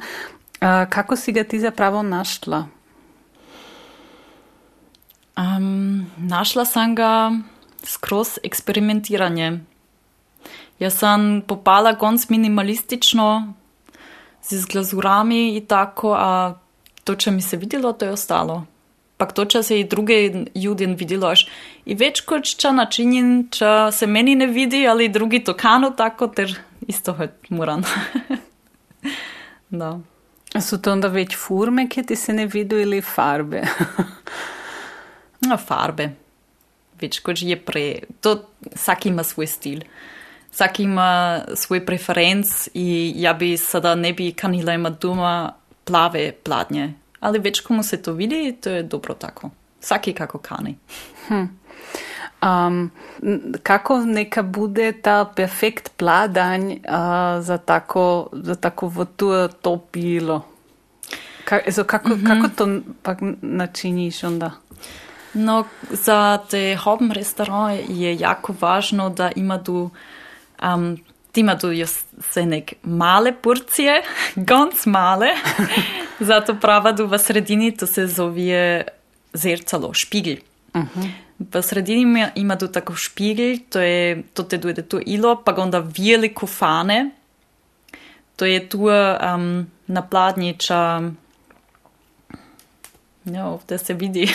Kako 0.89 1.15
si 1.15 1.31
ga 1.31 1.43
ti 1.43 1.59
zapravo 1.59 2.03
našla? 2.03 2.67
Um, 5.37 6.05
našla 6.17 6.65
sam 6.65 6.95
ga 6.95 7.31
skroz 7.83 8.37
eksperimentiranje. 8.43 9.59
Jaz 10.79 10.99
sem 11.01 11.41
popala 11.47 11.95
konc 11.99 12.29
minimalistično, 12.29 13.53
z 14.41 14.65
glazurami 14.65 15.55
in 15.57 15.65
tako, 15.65 16.13
a 16.15 16.55
to, 17.03 17.15
če 17.15 17.31
mi 17.31 17.41
se 17.41 17.57
videlo, 17.57 17.93
to 17.93 18.05
je 18.05 18.15
ostalo. 18.15 18.63
Pa 19.19 19.27
to, 19.35 19.43
če 19.45 19.63
se 19.63 19.79
i 19.79 19.83
druge 19.83 20.15
ljudje 20.55 20.87
videlo, 20.95 21.33
in 21.85 21.97
več 21.99 22.21
kot 22.27 22.47
če 22.47 22.71
načinim, 22.71 23.49
če 23.51 23.89
se 23.91 24.07
meni 24.07 24.37
ne 24.39 24.47
vidi, 24.47 24.85
ali 24.87 25.09
drugi 25.11 25.41
to 25.43 25.57
kano 25.59 25.91
tako, 25.91 26.29
ter 26.31 26.53
isto 26.87 27.15
je 27.19 27.27
moran. 27.49 27.83
da. 29.81 29.97
So 30.57 30.79
to 30.81 30.95
onda 30.95 31.11
več 31.13 31.35
forme, 31.37 31.85
ki 31.91 32.05
ti 32.09 32.15
se 32.15 32.33
ne 32.33 32.47
vidijo, 32.49 32.81
ali 32.87 33.01
farbe? 33.05 33.61
no, 35.49 35.57
farbe. 35.61 36.09
Več 36.99 37.19
kot 37.23 37.43
je 37.43 37.59
prej. 37.59 37.91
To 38.23 38.39
vsak 38.71 39.05
ima 39.11 39.23
svoj 39.27 39.47
stil. 39.51 39.83
Vsak 40.51 40.79
ima 40.79 41.41
svoj 41.53 41.85
preferenc 41.85 42.67
in 42.73 43.13
ja 43.15 43.33
bi 43.33 43.57
sada 43.57 43.95
ne 43.95 44.13
bi 44.13 44.31
kanila 44.31 44.73
imati 44.73 44.97
doma 45.01 45.53
plave 45.85 46.31
pladnje. 46.31 46.93
Ali 47.19 47.39
več 47.39 47.59
komu 47.59 47.83
se 47.83 48.01
to 48.01 48.13
vidi, 48.13 48.55
to 48.61 48.69
je 48.69 48.83
dobro 48.83 49.13
tako. 49.13 49.49
Vsaki 49.81 50.13
kako 50.13 50.37
kani. 50.37 50.75
Hm. 51.27 51.45
Um, 52.41 52.91
kako 53.63 53.97
neka 54.05 54.43
bude 54.43 54.91
ta 55.01 55.25
perfekt 55.35 55.91
pladanj 55.97 56.71
uh, 56.71 57.43
za 57.43 57.57
tako, 57.57 58.29
za 58.33 58.55
tako 58.55 58.87
v 58.87 59.05
to 59.15 59.47
topilo? 59.47 60.45
Ka, 61.45 61.59
ezo, 61.67 61.83
kako, 61.83 62.09
mm 62.09 62.21
-hmm. 62.21 62.27
kako 62.27 62.55
to 62.55 62.91
pak 63.03 63.17
načiniš 63.41 64.23
onda? 64.23 64.51
No, 65.33 65.65
za 65.89 66.39
te 66.49 66.77
hobby 66.83 67.13
restaurante 67.13 67.83
je 67.89 68.19
jako 68.19 68.55
važno 68.61 69.09
da 69.09 69.31
ima 69.35 69.63
tu 69.63 69.89
um, 70.63 70.97
ti 71.31 71.39
ima 71.39 71.57
tu 71.57 71.67
se 72.31 72.45
nek 72.45 72.73
male 72.83 73.33
porcije, 73.33 74.01
ganz 74.51 74.85
male. 74.85 75.27
Zato 76.29 76.55
prava 76.55 76.95
tu 76.95 77.07
v 77.07 77.17
sredini 77.17 77.71
to 77.77 77.87
se 77.87 78.07
zove 78.07 78.83
zrcalo, 79.33 79.93
špigel. 79.93 80.37
Uh 80.73 80.81
-huh. 80.81 81.09
V 81.39 81.61
sredini 81.61 82.27
ima 82.35 82.55
tu 82.57 82.67
tako 82.67 82.95
špigel, 82.95 83.57
to 83.69 83.79
je 83.79 84.23
to 84.33 84.43
te 84.43 84.57
dojde 84.57 84.81
tu 84.81 84.99
ilo, 85.05 85.41
pa 85.45 85.53
onda 85.57 85.79
veliko 85.79 86.47
fane. 86.47 87.09
To 88.35 88.45
je 88.45 88.69
tu 88.69 88.79
um, 88.79 89.67
na 89.87 90.01
pladniča, 90.01 91.01
ja, 93.25 93.45
ovdje 93.45 93.77
se 93.77 93.93
vidi, 93.93 94.29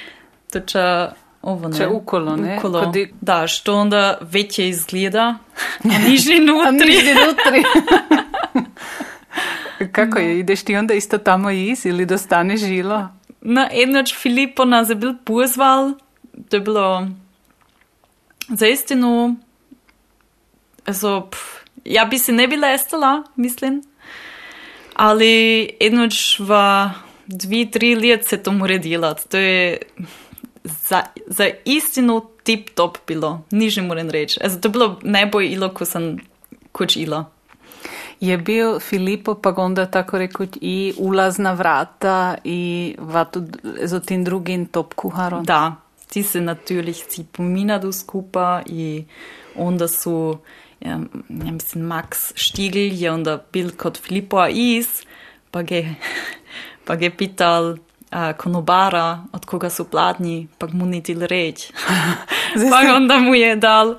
to 0.52 0.60
če 0.60 1.08
ovo 1.48 1.68
ne. 1.68 1.76
Če 1.76 1.86
ukolo, 1.86 2.36
ne? 2.36 2.56
Ukolo. 2.58 2.84
Kodi... 2.84 3.12
Da, 3.20 3.46
što 3.46 3.74
onda 3.76 4.18
veće 4.20 4.68
izgleda, 4.68 5.36
a 5.84 5.98
niži 6.08 6.40
nutri. 6.40 6.68
a 6.68 6.70
niži 6.70 7.14
nutri. 7.14 7.62
Kako 9.92 10.18
je, 10.18 10.38
ideš 10.38 10.62
ti 10.62 10.76
onda 10.76 10.94
isto 10.94 11.18
tamo 11.18 11.50
iz 11.50 11.86
ili 11.86 12.06
dostane 12.06 12.56
žilo? 12.56 13.08
Na 13.40 13.68
enoč 13.72 14.14
Filipo 14.16 14.64
nas 14.64 14.90
je 14.90 14.94
bil 14.94 15.14
pozval, 15.24 15.92
to 16.48 16.56
je 16.56 16.60
bilo 16.60 17.08
za 18.48 18.66
istinu 18.66 19.36
Also, 20.88 21.28
pff, 21.30 21.68
ja 21.84 22.04
bi 22.04 22.18
si 22.18 22.32
ne 22.32 22.48
bi 22.48 22.56
lestala, 22.56 23.22
mislim. 23.36 23.82
Ali 24.96 25.68
enoč 25.80 26.40
v 26.40 26.56
dve, 27.26 27.66
tri 27.70 27.92
let 27.94 28.24
se 28.24 28.38
to 28.42 28.52
mora 28.52 28.78
delati. 28.78 29.28
To 29.28 29.36
je 29.36 29.78
za, 30.88 31.02
za 31.26 31.48
istino 31.64 32.20
tip 32.42 32.70
top 32.74 32.98
bilo, 33.06 33.42
nič 33.50 33.76
ne 33.76 33.82
morem 33.82 34.10
reči. 34.10 34.40
Also, 34.44 34.60
to 34.60 34.68
je 34.68 34.72
bilo 34.72 34.98
najbolj 35.02 35.52
ilo, 35.52 35.68
ko 35.74 35.84
sem 35.84 36.16
koč 36.72 36.96
ilo. 36.96 37.24
Je 38.20 38.38
bil 38.38 38.80
Filipo 38.80 39.34
pa 39.34 39.54
onda 39.56 39.86
tako 39.86 40.18
rekoč 40.18 40.58
i 40.60 40.94
ulazna 40.98 41.52
vrata 41.52 42.36
i 42.44 42.94
vatu 42.98 43.42
za 43.82 44.00
tim 44.00 44.24
drugim 44.24 44.66
top 44.66 44.94
kuharom? 44.94 45.44
Da, 45.44 45.76
ti 46.08 46.22
se 46.22 46.40
natürlich 46.40 47.04
si 47.08 47.24
pominadu 47.32 47.92
skupa 47.92 48.62
i 48.66 49.04
onda 49.56 49.88
su, 49.88 50.38
ja, 50.80 50.98
ja 51.28 51.52
mislim, 51.52 51.84
Max 51.84 52.32
Stigl 52.36 52.78
je 52.78 53.12
onda 53.12 53.44
bil 53.52 53.70
kod 53.76 53.98
Filipo 53.98 54.46
is, 54.46 55.02
pa 55.50 55.62
ge, 55.62 55.94
pa 56.86 56.96
ge 56.96 57.10
pital 57.10 57.76
konobara, 58.36 59.24
od 59.32 59.44
koga 59.44 59.70
su 59.70 59.84
pladnji, 59.84 60.48
pa 60.58 60.66
mu 60.72 60.86
ni 60.86 61.02
til 61.02 61.26
reč. 61.26 61.70
pa 62.70 62.94
onda 62.96 63.18
mu 63.18 63.34
je 63.34 63.56
dal 63.56 63.96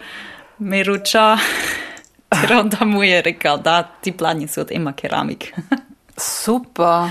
meruča. 0.57 1.37
Ker 2.41 2.53
onda 2.53 2.85
mu 2.85 3.03
je 3.03 3.21
rekel, 3.21 3.57
da 3.57 3.83
ti 3.83 4.11
plani 4.11 4.47
su 4.47 4.61
od 4.61 4.71
Ema 4.71 4.93
keramik. 4.93 5.53
Super. 6.17 7.09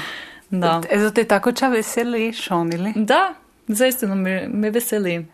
Da. 0.50 0.80
Ezo 0.90 1.10
te 1.10 1.24
tako 1.24 1.52
ča 1.52 1.68
veseli, 1.68 2.32
šonili? 2.32 2.92
Da, 2.96 3.34
zaistino 3.68 4.14
me, 4.14 4.48
me 4.48 4.70
veseli. 4.70 5.26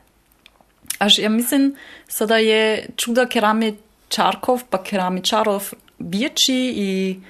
Až 0.99 1.19
ja 1.19 1.29
mislim, 1.29 1.75
sada 2.09 2.37
je 2.37 2.89
čuda 2.97 3.27
keramičarkov 3.27 4.63
pa 4.71 4.83
keramičarov 4.83 5.71
večji 5.99 6.73
i 6.77 7.21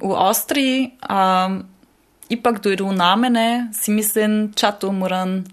u 0.00 0.12
Austriji, 0.12 0.90
a 1.02 1.50
ipak 2.30 2.60
dojdu 2.62 2.92
na 2.92 3.16
mene, 3.16 3.68
si 3.72 3.90
mislim, 3.90 4.52
ča 4.54 4.70
to 4.72 4.92
moram, 4.92 5.44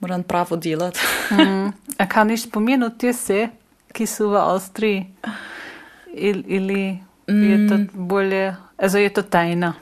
moram 0.00 0.22
pravo 0.22 0.56
delati. 0.56 1.00
mm. 1.30 1.72
A 1.98 2.08
kaniš 2.08 2.42
spomenuti 2.42 3.12
se, 3.12 3.48
ki 3.92 4.06
so 4.06 4.28
v 4.28 4.36
Avstriji? 4.40 5.06
Il, 6.14 6.42
ili 6.46 6.98
je 7.26 7.68
to 7.68 7.78
bolje, 7.92 8.56
ezo 8.78 8.98
je 8.98 9.12
to 9.12 9.22
tajna? 9.22 9.74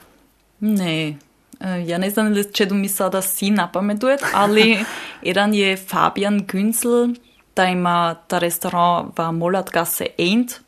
Ne, 0.59 1.17
eh, 1.59 1.83
ja 1.87 1.97
ne 1.97 2.09
znam, 2.09 2.35
če 2.53 2.65
do 2.65 2.75
mi 2.75 2.89
sada 2.89 3.21
si 3.21 3.49
napametuje, 3.51 4.17
ali 4.33 4.85
jedan 5.29 5.53
je 5.53 5.77
Fabian 5.77 6.39
Günzel, 6.45 7.15
da 7.55 7.65
ima 7.65 8.15
ta 8.27 8.39
restoran 8.39 9.11
v 9.17 9.31
Molatgasse 9.31 10.07
1. 10.17 10.59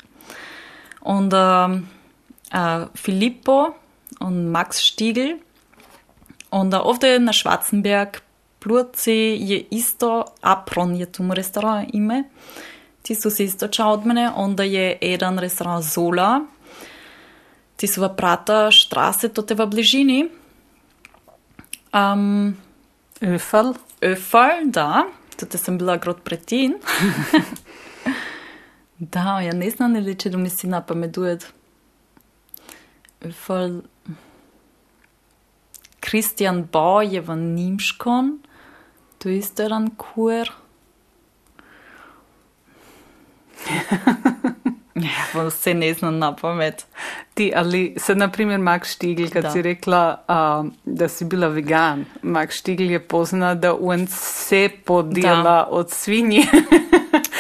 Onda 1.02 1.70
uh, 2.54 2.88
Filippo 2.96 3.76
und 4.20 4.52
Max 4.52 4.80
Stiegel. 4.80 5.40
Onda 6.54 6.82
ovdje 6.82 7.20
na 7.20 7.32
Schwarzenberg 7.34 8.20
Plurci 8.60 9.38
je 9.40 9.66
isto 9.72 10.26
Apron 10.42 10.96
je 10.96 11.06
tomu 11.06 11.34
restoran 11.34 11.86
ime. 11.94 12.24
Ti 13.02 13.16
su 13.16 13.30
se 13.30 13.44
isto 13.44 13.68
ča 13.68 13.86
od 13.86 14.06
mene. 14.06 14.32
Onda 14.36 14.64
je 14.64 14.98
jedan 15.02 15.40
restoran 15.40 15.82
Zola. 15.82 16.46
Ti 17.76 17.88
su 17.88 18.02
v 18.02 18.10
Prata 18.16 18.72
štrase, 18.72 19.30
to 19.30 19.42
te 19.42 19.56
v 19.56 19.66
bližini. 19.66 20.30
Um, 21.94 22.58
Öfel? 23.22 23.74
Öfal, 24.02 24.70
da. 24.70 25.06
Tudi 25.40 25.58
sem 25.58 25.78
bila 25.78 25.98
grot 25.98 26.24
pretin. 26.24 26.78
da, 29.14 29.42
ja 29.42 29.54
ne 29.54 29.70
znam, 29.70 29.96
ali 29.96 30.16
če 30.16 30.38
mi 30.38 30.50
si 30.50 30.68
napametuje. 30.68 31.38
Christian 36.04 36.64
Ba 36.64 37.02
je 37.04 37.22
v 37.22 37.36
Nimškon, 37.36 38.40
to 39.18 39.30
je 39.30 39.38
isto 39.38 39.64
jedan 39.64 39.90
kuer. 39.92 40.52
ja, 44.96 45.10
vse 45.42 45.74
ne 45.74 45.94
znam 45.94 46.20
na 46.20 46.36
pamet. 46.36 46.86
Ti, 47.34 47.52
ali 47.56 47.96
se, 47.98 48.16
na 48.16 48.28
primer, 48.28 48.60
Max 48.60 48.90
Stigl, 48.90 49.24
kad 49.28 49.44
Da. 49.44 49.52
si 49.52 49.62
rekla, 49.62 50.24
um, 50.60 50.74
da 50.86 51.08
si 51.08 51.26
bila 51.26 51.48
vegan, 51.48 52.06
Max 52.22 52.50
Stigl 52.52 52.84
je 52.84 53.00
pozna, 53.00 53.56
da 53.56 53.74
on 53.76 54.08
se 54.10 54.70
podela 54.86 55.44
Da. 55.44 55.64
od 55.66 55.92
svinje, 55.92 56.44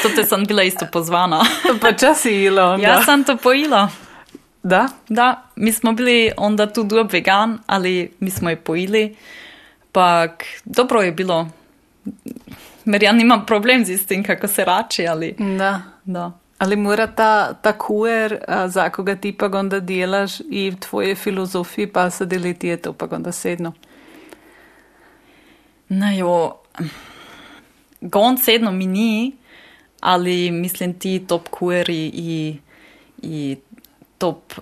Zato 0.03 0.23
sem 0.29 0.45
bila 0.45 0.63
isto 0.63 0.85
pozvana. 0.91 1.41
pa 1.81 1.91
časi 1.93 2.29
jela 2.31 2.65
onda. 2.65 2.87
Ja 2.87 3.03
sam 3.03 3.23
to 3.23 3.37
pojila. 3.37 3.89
Da? 4.63 4.87
Da, 5.09 5.43
mi 5.55 5.71
smo 5.71 5.93
bili 5.93 6.31
onda 6.37 6.73
tu 6.73 6.83
dob 6.83 7.11
vegan, 7.11 7.59
ali 7.65 8.11
mi 8.19 8.29
smo 8.29 8.49
je 8.49 8.55
pojili. 8.55 9.15
Pak 9.91 10.43
dobro 10.65 11.01
je 11.01 11.11
bilo. 11.11 11.49
Mer 12.85 13.03
ja 13.03 13.11
nimam 13.11 13.45
problem 13.45 13.85
z 13.85 14.05
tim 14.05 14.23
kako 14.23 14.47
se 14.47 14.65
rači, 14.65 15.07
ali 15.07 15.35
Da. 15.57 15.81
da. 16.05 16.31
Ali 16.57 16.75
mora 16.75 17.07
ta, 17.07 17.53
ta 17.53 17.77
kuer, 17.77 18.37
za 18.67 18.89
koga 18.89 19.15
ti 19.15 19.31
pa 19.31 19.49
onda 19.53 19.79
delaš 19.79 20.39
i 20.39 20.73
tvoje 20.79 21.15
filozofiji 21.15 21.87
pa 21.87 22.09
se 22.09 22.25
deliti 22.25 22.67
je 22.67 22.77
to 22.77 22.93
pa 22.93 23.07
onda 23.11 23.31
sedno. 23.31 23.73
No 25.89 26.11
jo, 26.11 26.57
gon 28.01 28.37
sedno 28.37 28.71
mi 28.71 28.85
ni, 28.85 29.31
ali 29.99 30.51
mislim 30.51 30.99
ti 30.99 31.25
top 31.27 31.49
kueri 31.49 32.11
i, 32.13 32.57
i 33.21 33.57
top 34.17 34.53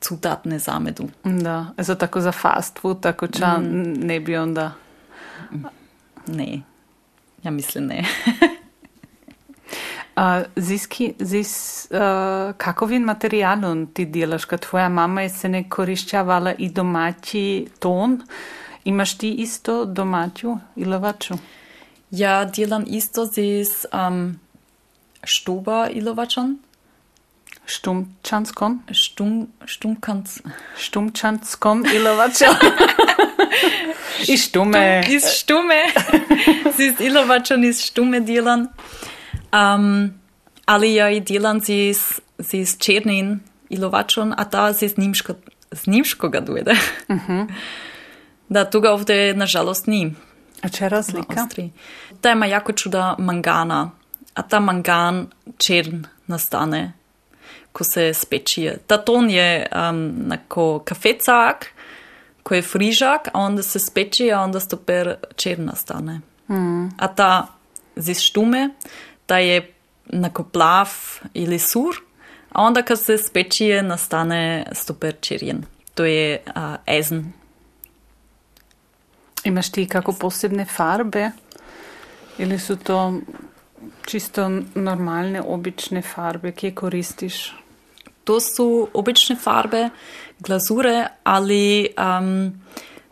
cutatne 0.00 0.58
zamedu. 0.58 1.08
Da, 1.24 1.66
za 1.78 1.94
tako 1.94 2.20
za 2.20 2.32
fast 2.32 2.78
food, 2.78 3.00
tako 3.00 3.26
ča 3.26 3.58
Mm. 3.58 4.06
ne 4.06 4.20
bi 4.20 4.36
onda... 4.36 4.72
Ne, 6.26 6.60
ja 7.42 7.50
mislim 7.50 7.86
ne. 7.86 8.04
A, 10.16 10.42
ziski, 10.56 11.14
zis, 11.18 11.86
uh, 11.90 12.54
kakovim 12.56 13.02
materijalom 13.02 13.86
ti 13.86 14.04
delaš, 14.04 14.44
kad 14.44 14.60
tvoja 14.60 14.88
mama 14.88 15.22
je 15.22 15.28
se 15.28 15.48
ne 15.48 15.68
koriščavala 15.68 16.52
i 16.58 16.68
domaći 16.68 17.66
ton, 17.78 18.22
imaš 18.84 19.18
ti 19.18 19.30
isto 19.30 19.84
domaću 19.84 20.56
ilovaču? 20.76 21.34
ja 22.10 22.44
delam 22.44 22.84
isto 22.86 23.26
z 23.26 23.40
um, 23.92 24.40
štuba 25.24 25.88
ilovačan, 25.90 26.58
Štumčanskom? 27.66 28.82
štum, 28.92 29.48
štumkanc. 29.64 30.40
Štumčanskom 30.78 31.84
ilovačom? 31.94 32.54
I 34.28 34.36
štume. 34.44 35.04
Iz 35.08 35.24
štume. 35.32 35.82
z 36.76 37.00
ilovačan 37.00 37.64
iz 37.64 37.80
štume 37.80 38.20
delan. 38.28 38.68
Um, 39.52 40.14
ali 40.66 40.94
ja 40.94 41.10
i 41.10 41.20
delan 41.20 41.60
z, 41.60 41.94
z 42.38 42.78
černin 42.78 43.40
ilovačan, 43.70 44.34
a 44.36 44.44
ta 44.44 44.72
z 44.72 44.96
nimško, 44.96 45.34
z 45.72 45.86
nimškoga 45.86 46.40
dojde. 46.40 46.76
Uh 47.08 47.16
-huh. 47.28 47.48
Da, 48.48 48.64
toga 48.64 48.92
ovdje 48.92 49.34
nažalost 49.34 49.86
ni. 49.86 50.14
A 50.62 50.68
če 50.68 50.88
razlika? 50.88 51.48
Ta 52.20 52.30
ima 52.30 52.46
jako 52.46 52.72
čuda 52.72 53.16
mangana, 53.18 53.90
a 54.34 54.42
ta 54.42 54.60
mangan 54.60 55.26
črn 55.58 56.04
nastane, 56.26 56.92
ko 57.74 57.84
se 57.84 58.14
spečije. 58.14 58.78
Ta 58.86 58.98
ton 58.98 59.30
je 59.30 59.66
um, 59.66 60.14
neko 60.28 60.78
kafecak, 60.84 61.66
ko 62.42 62.54
je 62.54 62.62
frižak, 62.62 63.28
a 63.32 63.40
onda 63.40 63.62
se 63.62 63.78
speči, 63.78 64.32
a 64.32 64.40
onda 64.40 64.60
stoper 64.60 65.16
črn 65.36 65.64
nastane. 65.64 66.20
Mm. 66.48 66.86
A 66.98 67.08
ta 67.08 67.46
z 67.96 68.14
štume, 68.14 68.68
ta 69.26 69.38
je 69.38 69.72
neko 70.12 70.44
plav 70.44 70.88
ili 71.34 71.58
sur, 71.58 71.98
a 72.52 72.62
onda 72.62 72.82
kad 72.82 73.00
se 73.00 73.18
spečije, 73.18 73.82
nastane 73.82 74.66
stoper 74.72 75.14
čirjen. 75.20 75.64
To 75.94 76.04
je 76.04 76.42
uh, 76.46 76.62
ezen. 76.86 77.32
Imaš 79.44 79.72
ti 79.72 79.88
kako 79.88 80.12
posebne 80.12 80.64
farbe? 80.64 81.30
Ili 82.38 82.58
su 82.58 82.76
to 82.76 83.20
čisto 84.06 84.48
normalne, 84.74 85.42
obične 85.42 86.02
farbe, 86.02 86.52
kje 86.52 86.74
koristiš? 86.74 87.63
To 88.24 88.40
su 88.40 88.88
obične 88.94 89.36
farbe, 89.36 89.88
glazure, 90.38 91.06
ali 91.24 91.88
um, 91.98 92.52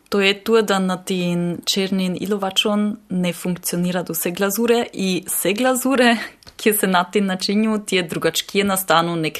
to 0.08 0.20
je 0.20 0.44
to, 0.44 0.62
da 0.62 0.78
na 0.78 0.96
tim 0.96 1.60
črnim 1.64 2.16
ilovačom 2.20 2.96
ne 3.08 3.32
funkcionira 3.32 4.04
vse 4.08 4.30
glazure 4.30 4.86
i 4.92 5.22
vse 5.26 5.52
glazure, 5.52 6.16
ki 6.60 6.72
se 6.72 6.86
na 6.86 7.04
tem 7.04 7.26
načinju, 7.26 7.78
ti 7.86 7.96
je 7.96 8.02
drugačije 8.02 8.64
nastanu 8.64 9.16
nek 9.16 9.38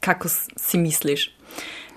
kako 0.00 0.28
si 0.56 0.78
misliš. 0.78 1.30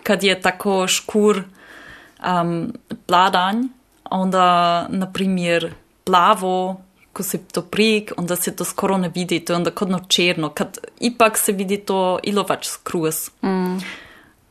Kad 0.04 0.24
je 0.24 0.42
tako 0.42 0.88
škur 0.88 1.44
um, 1.44 2.74
pladanj, 3.06 3.68
onda, 4.04 4.88
na 4.90 5.12
primjer, 5.14 5.74
plavo, 6.04 6.82
ko 7.14 7.24
se 7.24 7.38
to 7.38 7.62
prik, 7.62 8.12
onda 8.18 8.36
se 8.36 8.56
to 8.56 8.66
skoro 8.66 8.98
ne 8.98 9.12
vidi, 9.16 9.40
to 9.40 9.54
je 9.54 9.58
onda 9.58 9.72
kodno 9.72 10.00
černo, 10.08 10.50
kad 10.50 10.78
ipak 11.00 11.38
se 11.38 11.52
vidi 11.52 11.78
to 11.78 12.20
ilovač 12.24 12.68
skruz. 12.68 13.30
Mm. 13.42 13.78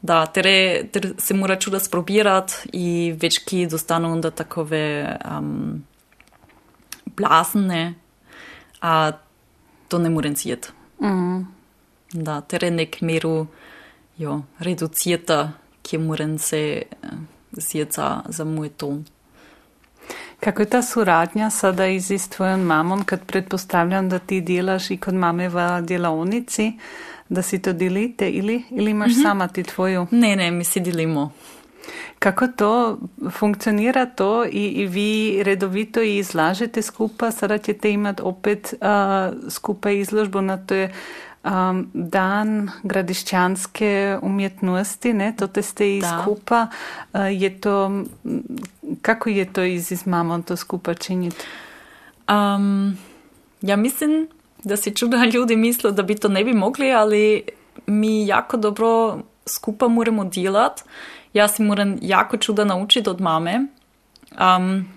Da, 0.02 0.26
tere, 0.26 0.84
tere 0.92 1.08
se 1.18 1.34
mora 1.34 1.56
čuda 1.56 1.80
sprobirat 1.80 2.52
i 2.72 3.14
već 3.20 3.38
ki 3.38 3.66
dostanu 3.66 4.12
onda 4.12 4.30
takove 4.30 5.16
um, 5.38 5.84
blasne, 7.16 7.94
a 8.80 9.12
to 9.88 9.98
ne 9.98 10.10
moram 10.10 10.36
sjet. 10.36 10.72
Mm. 11.02 11.42
Da, 12.12 12.40
tere 12.40 12.70
nek 12.70 13.00
meru 13.00 13.46
jo, 14.18 14.42
reducirta, 14.58 15.52
ki 15.82 15.98
moram 15.98 16.38
se 16.38 16.82
sjet 17.58 17.94
za, 17.94 18.22
za 18.28 18.44
moj 18.44 18.68
ton. 18.68 19.04
Kako 20.44 20.62
je 20.62 20.66
ta 20.66 20.82
suradnja 20.82 21.50
sada 21.50 21.86
i 21.86 22.00
s 22.00 22.28
tvojom 22.28 22.60
mamom, 22.60 23.04
kad 23.04 23.26
pretpostavljam 23.26 24.08
da 24.08 24.18
ti 24.18 24.40
delaš 24.40 24.90
i 24.90 24.96
kod 24.96 25.14
mame 25.14 25.48
v 25.48 25.82
delavnici, 25.82 26.72
da 27.28 27.42
si 27.42 27.62
to 27.62 27.72
delite 27.72 28.30
ili, 28.30 28.62
ili 28.70 28.90
imaš 28.90 29.12
mm 29.12 29.14
-hmm. 29.14 29.22
sama 29.22 29.48
ti 29.48 29.62
tvoju? 29.62 30.06
Ne, 30.10 30.36
ne, 30.36 30.50
mi 30.50 30.64
si 30.64 30.80
delimo. 30.80 31.32
Kako 32.18 32.46
to 32.46 32.98
funkcionira 33.30 34.06
to 34.06 34.44
i, 34.44 34.66
i 34.66 34.86
vi 34.86 35.42
redovito 35.42 36.02
izlažete 36.02 36.82
skupa, 36.82 37.30
sada 37.30 37.58
ćete 37.58 37.90
imati 37.90 38.22
opet 38.22 38.74
uh, 38.80 39.50
skupa 39.50 39.90
izložbu 39.90 40.40
na 40.40 40.66
to 40.66 40.74
je 40.74 40.94
um, 41.44 41.90
dan 41.94 42.70
gradiščanske 42.82 44.18
umjetnosti, 44.22 45.12
ne, 45.12 45.34
to 45.38 45.46
te 45.46 45.62
ste 45.62 45.96
i 45.96 46.00
da. 46.00 46.22
skupa, 46.22 46.66
uh, 47.12 47.20
je 47.42 47.60
to 47.60 48.04
Kako 49.02 49.28
je 49.28 49.52
to 49.52 49.62
i 49.62 49.80
s 49.80 50.06
mamom 50.06 50.42
to 50.42 50.56
skupa 50.56 50.94
činiti? 50.94 51.36
Um, 52.28 52.98
ja 53.60 53.76
mislim 53.76 54.28
da 54.64 54.76
si 54.76 54.94
čuda 54.94 55.24
ljudi 55.24 55.56
misle 55.56 55.92
da 55.92 56.02
bi 56.02 56.14
to 56.14 56.28
ne 56.28 56.44
bi 56.44 56.52
mogli, 56.52 56.92
ali 56.92 57.42
mi 57.86 58.26
jako 58.26 58.56
dobro 58.56 59.18
skupa 59.46 59.88
moramo 59.88 60.24
delati. 60.24 60.82
Ja 61.32 61.48
si 61.48 61.62
moram 61.62 61.98
jako 62.02 62.36
čuda 62.36 62.64
naučiti 62.64 63.10
od 63.10 63.20
mame. 63.20 63.66
Um, 64.30 64.88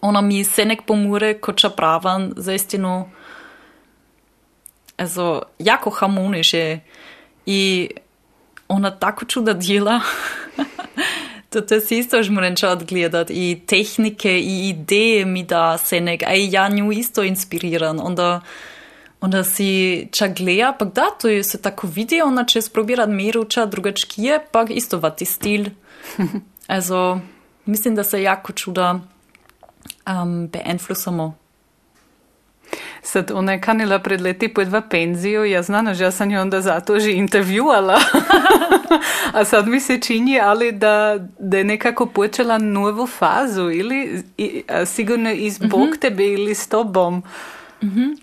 ona 0.00 0.20
mi 0.20 0.44
se 0.44 0.64
nek 0.64 0.82
pomure 0.86 1.34
ko 1.40 1.52
čapravan 1.52 2.32
za 2.36 2.52
istinu 2.52 3.10
also, 4.98 5.42
jako 5.58 5.90
harmoniše 5.90 6.78
i 7.46 7.90
ona 8.68 8.90
tako 8.90 9.24
čuda 9.24 9.52
dela. 9.52 10.00
To, 11.50 11.62
to 11.62 11.80
si 11.80 11.98
isto 11.98 12.20
už 12.20 12.28
moram 12.28 12.56
čas 12.56 12.84
gledati 12.84 13.32
i 13.32 13.60
tehnike 13.66 14.40
i 14.40 14.68
ideje 14.68 15.24
mi 15.24 15.42
da 15.42 15.78
se 15.78 16.00
nek, 16.00 16.22
a 16.22 16.32
ja 16.34 16.68
nju 16.68 16.92
isto 16.92 17.22
inspiriran. 17.22 18.00
Onda, 18.00 18.40
onda 19.20 19.44
si 19.44 20.08
čak 20.12 20.36
gleda, 20.36 20.72
pa 20.78 20.84
da, 20.84 21.06
to 21.20 21.28
je 21.28 21.44
se 21.44 21.62
tako 21.62 21.86
vidi, 21.86 22.20
ona 22.20 22.44
će 22.44 22.62
sprobirat 22.62 23.08
miruča 23.08 23.66
drugačkije, 23.66 24.44
pa 24.52 24.66
isto 24.68 24.98
vati 24.98 25.24
stil. 25.24 25.64
also, 26.66 27.20
mislim 27.64 27.94
da 27.94 28.04
se 28.04 28.22
jako 28.22 28.52
čuda 28.52 29.00
um, 30.06 30.48
beeinflusamo. 30.48 31.34
Sad 33.02 33.30
ona 33.30 33.52
je 33.52 33.60
kanila 33.60 33.98
pred 33.98 34.20
leti 34.20 34.48
pojď 34.48 34.68
v 34.68 34.82
penziju, 34.90 35.44
ja 35.44 35.62
znano, 35.62 35.94
že 35.94 36.04
ja 36.04 36.10
sam 36.10 36.30
ju 36.30 36.40
onda 36.40 36.60
zato 36.60 37.00
že 37.00 37.12
intervjuala. 37.12 38.00
A 39.36 39.44
sad 39.44 39.68
mi 39.68 39.80
se 39.80 40.00
čini, 40.00 40.40
ali 40.40 40.72
da, 40.72 41.18
da 41.38 41.58
je 41.58 41.64
nekako 41.64 42.06
počela 42.06 42.58
novu 42.58 43.06
fazu 43.06 43.70
ili 43.70 44.22
i, 44.38 44.62
sigurno 44.86 45.30
i 45.30 45.50
zbog 45.50 45.80
mm 45.80 45.92
-hmm. 45.92 46.00
tebe 46.00 46.26
ili 46.26 46.54
s 46.54 46.68
tobom. 46.68 47.22
Mm 47.82 47.88
-hmm. 47.88 48.16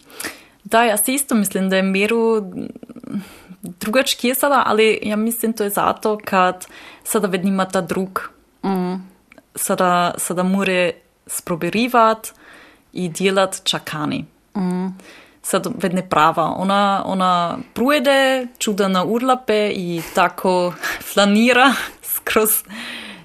Da, 0.63 0.84
ja 0.84 0.97
si 0.97 1.13
isto 1.13 1.36
mislim 1.36 1.69
da 1.69 1.75
je 1.75 1.84
miru 1.84 2.43
drugački 3.62 4.36
sada, 4.36 4.63
ali 4.65 4.99
ja 5.03 5.15
mislim 5.15 5.53
to 5.53 5.63
je 5.63 5.69
zato 5.69 6.17
kad 6.25 6.67
sada 7.03 7.27
već 7.27 7.43
nima 7.43 7.65
ta 7.65 7.81
drug. 7.81 8.29
Mm. 8.63 8.95
Sada, 9.55 10.13
sada 10.17 10.43
more 10.43 10.91
sproberivat 11.27 12.27
i 12.93 13.10
djelat 13.10 13.62
čakani. 13.63 14.25
Mm. 14.56 14.91
Сад 15.44 15.68
вед 15.68 15.94
не 15.94 16.02
права. 16.02 16.56
Она, 16.62 17.04
она 17.06 17.60
пруеде, 17.74 18.50
чуда 18.58 18.88
на 18.88 19.04
урлапе 19.04 19.72
и 19.72 20.02
тако 20.15 20.74
фланира 21.00 21.76
скроз, 22.02 22.63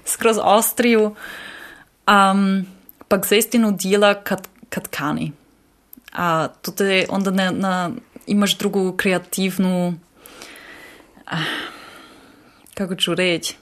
скроз 0.05 0.37
острију. 0.37 1.15
Um, 2.05 2.65
пак 3.09 3.25
зестину 3.25 3.71
дела 3.71 4.15
кат, 4.23 4.47
кани. 4.89 5.33
А 6.13 6.49
тоте 6.61 6.99
е, 6.99 7.05
онда 7.09 7.31
не, 7.31 7.51
на, 7.51 7.91
имаш 8.27 8.57
другу 8.57 8.93
креативну... 8.97 9.93
А, 11.25 11.37
како 12.75 12.95
ću 12.95 13.15
reći, 13.15 13.57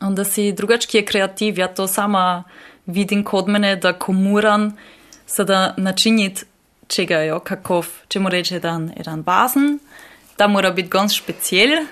onda 0.00 0.24
si 0.24 0.52
drugački 0.52 0.96
je 0.96 1.04
kreativ, 1.04 1.58
ja 1.58 1.68
to 1.74 1.86
sama 1.86 2.44
vidim 2.86 3.24
kod 3.24 3.48
mene 3.48 3.76
da 3.76 3.92
komuran 3.92 4.72
sada 5.26 5.74
načiniti 5.76 6.44
čega 6.86 7.18
jo, 7.22 7.38
kakov, 7.40 7.86
če 8.08 8.20
mu 8.20 8.28
reče 8.28 8.54
jedan, 8.54 8.90
jedan 8.96 9.22
bazen, 9.22 9.78
da 10.38 10.46
mora 10.46 10.70
biti 10.70 10.88
ganz 10.88 11.16
special. 11.16 11.86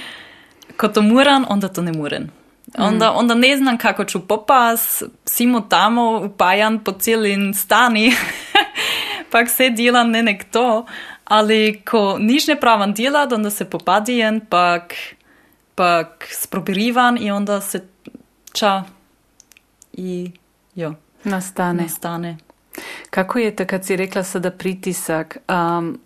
Ko 0.78 0.88
to 0.88 1.02
moram, 1.02 1.44
onda 1.48 1.68
to 1.68 1.82
ne 1.82 1.92
morem. 1.92 2.30
Onda, 2.78 3.12
mm. 3.12 3.16
onda 3.16 3.34
ne 3.34 3.56
znam 3.56 3.78
kako 3.78 4.04
ću 4.04 4.28
popas, 4.28 5.02
simo 5.24 5.60
tamo 5.60 6.20
upajan 6.24 6.78
po 6.84 6.92
cijelin 6.92 7.54
stani, 7.54 8.12
pak 9.32 9.48
se 9.48 9.70
djelam 9.70 10.10
ne 10.10 10.22
nek 10.22 10.44
to, 10.50 10.86
ali 11.24 11.82
ko 11.90 12.16
niš 12.18 12.46
ne 12.46 12.60
pravan 12.60 12.92
djelat, 12.92 13.32
onda 13.32 13.50
se 13.50 13.70
popadijen, 13.70 14.40
pak, 14.40 14.94
pak 15.74 16.28
sprobirivan 16.30 17.18
i 17.20 17.30
onda 17.30 17.60
se 17.60 17.84
ča 18.52 18.82
i 19.92 20.30
jo. 20.74 20.94
Nastane. 21.24 21.82
Nastane. 21.82 22.36
Kako 23.10 23.38
je 23.38 23.56
to 23.56 23.64
kad 23.64 23.84
si 23.84 23.96
rekla 23.96 24.22
sada 24.22 24.50
pritisak? 24.50 25.36
Um, 25.48 25.98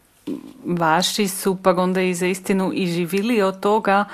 vaši 0.64 1.28
su 1.28 1.57
pa 1.62 1.70
onda 1.70 2.00
i 2.00 2.14
za 2.14 2.26
istinu 2.26 2.70
i 2.74 2.87
živili 2.87 3.42
od 3.42 3.61
toga 3.61 4.04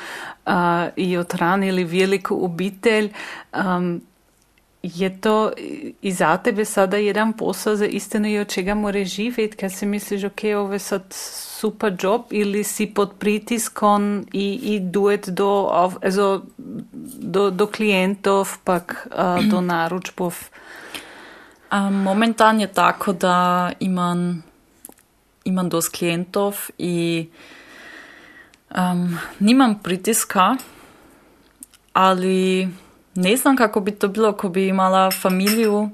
uh, 0.46 0.52
i 0.96 1.16
otranili 1.16 1.84
veliku 1.84 2.44
obitelj. 2.44 3.12
Um, 3.52 4.00
je 4.82 5.20
to 5.20 5.52
i 6.02 6.12
za 6.12 6.36
tebe 6.36 6.64
sada 6.64 6.96
jedan 6.96 7.32
posao 7.32 7.76
za 7.76 7.86
istinu 7.86 8.28
i 8.28 8.38
od 8.38 8.48
čega 8.48 8.74
more 8.74 9.04
živjeti 9.04 9.56
kad 9.56 9.72
si 9.72 9.86
misliš 9.86 10.24
ok, 10.24 10.40
ovo 10.56 10.72
je 10.72 10.78
sad 10.78 11.02
super 11.10 11.96
job 12.00 12.22
ili 12.30 12.64
si 12.64 12.86
pod 12.86 13.12
pritiskom 13.18 14.26
i, 14.32 14.60
i 14.62 14.80
duet 14.80 15.28
do, 15.28 15.68
also, 15.72 16.42
do, 17.18 17.50
do 17.50 17.66
klijentov 17.66 18.48
pak 18.64 19.08
uh, 19.10 19.44
do 19.44 19.60
naručbov? 19.60 20.48
Um, 21.74 21.94
momentan 21.94 22.60
je 22.60 22.66
tako, 22.66 23.12
da 23.12 23.72
imam, 23.80 24.42
imam 25.44 25.68
dosti 25.68 25.98
klientov 25.98 26.56
in 26.78 27.26
um, 28.70 29.18
nimam 29.38 29.82
pritiska, 29.82 30.56
ali 31.92 32.68
ne 33.14 33.36
znam, 33.36 33.56
kako 33.56 33.80
bi 33.80 33.90
to 33.90 34.08
bilo, 34.08 34.32
ko 34.32 34.48
bi 34.48 34.68
imala 34.68 35.10
familijo. 35.10 35.88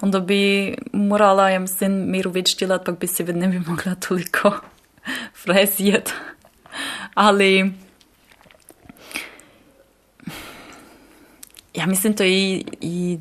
Onda 0.00 0.20
bi 0.20 0.74
morala, 0.92 1.50
ja 1.50 1.58
mislim, 1.58 1.92
miru 2.10 2.30
več 2.30 2.56
delati, 2.60 2.84
pa 2.84 2.92
bi 2.92 3.06
se 3.06 3.24
ne 3.24 3.48
bi 3.48 3.58
mogla 3.58 3.94
toliko 3.94 4.52
frezijeti. 5.42 6.12
Ali 7.14 7.72
ja 11.74 11.86
mislim, 11.86 12.16
to 12.16 12.22
je 12.22 12.38
i, 12.38 12.64
i 12.80 13.18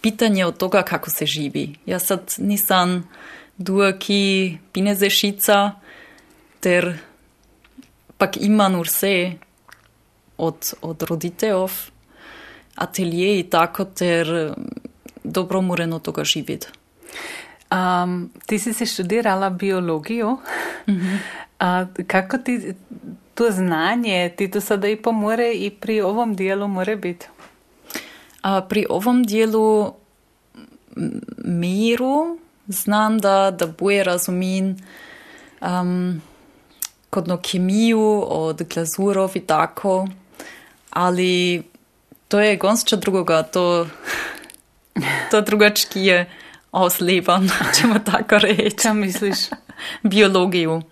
pitanje 0.00 0.46
od 0.46 0.56
toga 0.56 0.82
kako 0.82 1.10
se 1.10 1.26
živi. 1.26 1.74
Ja 1.86 1.98
sad 1.98 2.34
nisam 2.38 3.08
duaki 3.58 4.58
pinezešica, 4.72 5.72
ter 6.60 6.98
pak 8.18 8.36
imam 8.36 8.80
vse 8.80 9.32
od, 10.38 10.74
od 10.82 11.02
roditev, 11.02 11.70
atelje 12.74 13.38
i 13.40 13.42
tako, 13.42 13.84
ter 13.84 14.54
dobro 15.24 15.60
moram 15.60 15.92
od 15.92 16.02
toga 16.02 16.24
živeti. 16.24 16.66
Um, 17.70 18.30
ti 18.46 18.58
si 18.58 18.72
se 18.72 18.86
študirala 18.86 19.50
biologijo. 19.50 20.30
Mm 20.86 20.92
-hmm. 20.92 21.18
A, 21.58 21.86
kako 22.06 22.38
ti 22.38 22.74
to 23.34 23.50
znanje, 23.50 24.34
ti 24.36 24.50
to 24.50 24.60
sada 24.60 24.88
i 24.88 24.96
pomore 24.96 25.52
i 25.54 25.70
pri 25.70 26.00
ovom 26.00 26.34
dijelu 26.36 26.68
more 26.68 26.96
biti? 26.96 27.26
Pri 28.68 28.86
ovom 28.90 29.24
dijelu 29.24 29.92
miru 31.44 32.38
znam 32.66 33.18
da, 33.18 33.50
da 33.50 33.66
boje 33.66 34.04
razumin 34.04 34.76
um, 35.60 36.22
kodno 37.10 37.36
kemiju 37.36 38.24
od 38.28 38.62
glazurov 38.74 39.30
i 39.34 39.40
tako, 39.40 40.08
ali 40.90 41.62
to 42.28 42.40
je 42.40 42.56
gonšča 42.56 42.96
drugoga, 42.96 43.42
to, 43.42 43.86
to 45.30 45.40
drugački 45.40 46.00
je. 46.00 46.30
ausleben, 46.70 47.50
ćemo 47.80 47.98
tako 47.98 48.38
reći. 48.38 48.76
Šta 48.78 48.92
misliš? 48.92 49.38
Biologiju. 50.02 50.82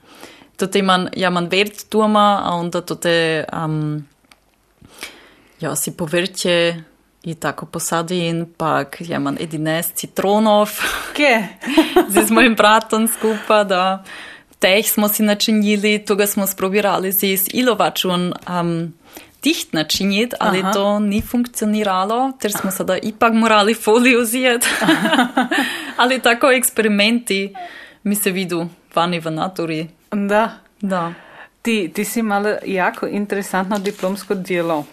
To 0.56 0.66
te 0.66 0.82
man, 0.82 1.08
ja 1.16 1.30
man 1.30 1.46
vert 1.46 1.90
doma, 1.90 2.42
a 2.44 2.54
onda 2.54 2.80
to 2.80 2.94
te, 2.94 3.44
um, 3.64 4.08
ja 5.60 5.76
si 5.76 5.96
povrće 5.96 6.82
i 7.26 7.34
tako 7.34 7.66
posadim, 7.66 8.46
pak 8.56 8.96
ja 9.00 9.18
man 9.18 9.36
11 9.40 9.94
citronov. 9.94 10.70
Kje? 11.16 11.48
z 12.26 12.30
mojim 12.30 12.54
bratom 12.54 13.08
skupa, 13.08 13.64
da 13.64 14.04
teh 14.58 14.86
smo 14.86 15.08
si 15.08 15.22
načinili, 15.22 15.98
toga 15.98 16.26
smo 16.26 16.46
sprobirali 16.46 17.12
z 17.12 17.48
ilovačun 17.52 18.32
um, 18.60 18.94
dicht 19.42 19.72
načiniti, 19.72 20.36
ali 20.40 20.60
Aha. 20.60 20.72
to 20.72 20.98
ni 20.98 21.20
funkcioniralo, 21.20 22.32
ter 22.40 22.52
smo 22.52 22.70
sada 22.70 22.98
ipak 22.98 23.32
morali 23.32 23.74
foliju 23.74 24.24
zjeti. 24.24 24.68
ali 26.02 26.22
tako 26.22 26.50
eksperimenti 26.50 27.54
mi 28.02 28.14
se 28.14 28.30
vidu 28.30 28.68
vani 28.94 29.20
v 29.20 29.30
naturi. 29.30 29.88
Da. 30.10 30.50
Da. 30.80 31.12
Ti, 31.62 31.90
ti 31.94 32.04
si 32.04 32.20
imala 32.20 32.56
jako 32.66 33.06
interesantno 33.06 33.78
diplomsko 33.78 34.34
delo. 34.34 34.84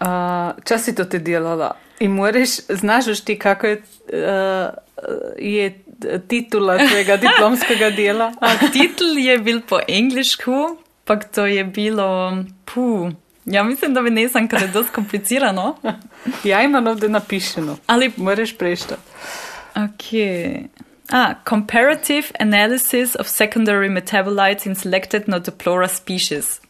Uh, 0.00 0.52
čas 0.64 0.84
si 0.84 0.94
to 0.94 1.04
te 1.04 1.18
delala? 1.18 1.76
In 2.00 2.10
moraš, 2.10 2.66
znaš 2.68 3.06
už 3.06 3.20
ti, 3.20 3.38
kako 3.38 3.66
je, 3.66 3.82
uh, 4.12 4.74
je 5.38 5.74
titula 6.28 6.78
tvojega 6.78 7.16
diplomskega 7.16 7.90
dela? 7.90 8.32
A 8.40 8.58
titel 8.72 9.18
je 9.18 9.38
bil 9.38 9.60
po 9.62 9.78
anglišku, 9.88 10.76
pak 11.04 11.30
to 11.30 11.46
je 11.46 11.64
bilo, 11.64 12.42
puh, 12.64 13.14
ja 13.46 13.62
mislim, 13.62 13.94
da 13.94 14.02
bi 14.02 14.10
nisem, 14.10 14.48
ker 14.48 14.62
je 14.62 14.68
dosti 14.68 14.92
komplicirano. 14.92 15.76
Ja, 16.44 16.62
imam 16.62 16.86
ovdje 16.86 17.08
napišeno. 17.08 17.76
Ali 17.86 18.12
Moraš 18.16 18.56
preštati. 18.56 19.02
Okay. 19.74 20.68
Ah, 21.12 21.34
comparative 21.48 22.26
analysis 22.40 23.16
of 23.20 23.26
secondary 23.26 23.88
metabolites 23.88 24.66
in 24.66 24.74
selected 24.74 25.26
Notoplora 25.26 25.88
species. 25.88 26.60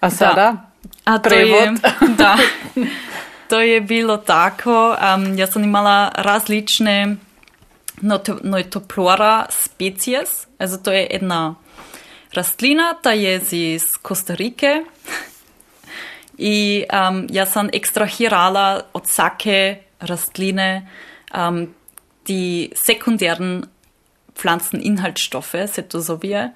A 0.00 0.10
sada? 0.10 0.71
A 1.04 1.18
to 1.18 1.28
Prevod. 1.28 1.50
je, 1.50 2.08
da, 2.20 2.38
to 3.48 3.60
je 3.60 3.80
bilo 3.80 4.16
tako. 4.16 4.96
Um, 4.96 5.38
jaz 5.38 5.52
sem 5.52 5.64
imala 5.64 6.12
različne 6.14 7.16
Noto- 8.02 8.40
Notoplora 8.42 9.46
species. 9.50 10.46
Also 10.58 10.76
to 10.76 10.92
je 10.92 11.06
ena 11.10 11.54
rastlina, 12.32 12.94
ta 13.02 13.12
je 13.12 13.40
iz 13.52 13.96
Kostarike. 14.02 14.84
I 16.38 16.84
um, 16.88 17.26
jaz 17.30 17.52
sem 17.52 17.68
ekstrahirala 17.72 18.82
od 18.92 19.06
vsake 19.06 19.76
rastline 20.00 20.88
um, 21.34 21.74
die 22.26 22.70
sekundären 22.74 23.66
Pflanzeninhaltsstoffe, 24.34 25.68
se 25.68 25.82
to 25.82 26.00
zove. 26.00 26.50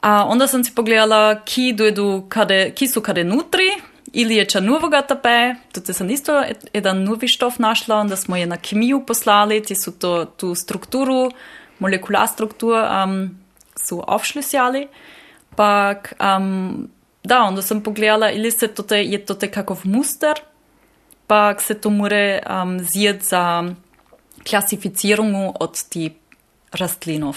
A 0.00 0.24
onda 0.24 0.46
sam 0.46 0.64
si 0.64 0.74
pogledala, 0.74 1.40
ki, 1.44 1.72
dojedu 1.72 2.26
kade, 2.28 2.70
ki 2.74 2.88
su 2.88 3.00
kade 3.00 3.24
nutri, 3.24 3.68
ili 4.12 4.36
je 4.36 4.44
ča 4.44 4.60
novoga 4.60 5.02
tape, 5.02 5.54
to 5.72 5.94
sam 5.94 6.10
isto 6.10 6.40
ed- 6.42 6.68
jedan 6.72 7.02
novi 7.04 7.28
štof 7.28 7.58
našla, 7.58 7.96
onda 7.96 8.16
smo 8.16 8.36
je 8.36 8.46
na 8.46 8.56
kemiju 8.56 9.06
poslali, 9.06 9.62
ti 9.62 9.74
su 9.74 9.98
to, 9.98 10.24
tu 10.24 10.54
strukturu, 10.54 11.30
molekular 11.78 12.28
struktur 12.28 12.74
um, 12.74 13.38
su 13.76 14.02
aufschlüsjali, 14.06 14.88
pak 15.56 16.14
um, 16.20 16.88
da, 17.24 17.42
onda 17.42 17.62
sam 17.62 17.82
pogledala, 17.82 18.30
ili 18.30 18.50
se 18.50 18.68
to 18.68 18.94
je 18.94 19.26
to 19.26 19.36
kakov 19.52 19.80
muster, 19.84 20.40
pak 21.26 21.62
se 21.62 21.74
to 21.74 21.90
more 21.90 22.42
um, 22.62 22.78
zjet 22.80 23.22
za 23.22 23.74
klasificirungu 24.50 25.54
od 25.60 25.88
ti 25.88 26.14
rastlinov. 26.72 27.36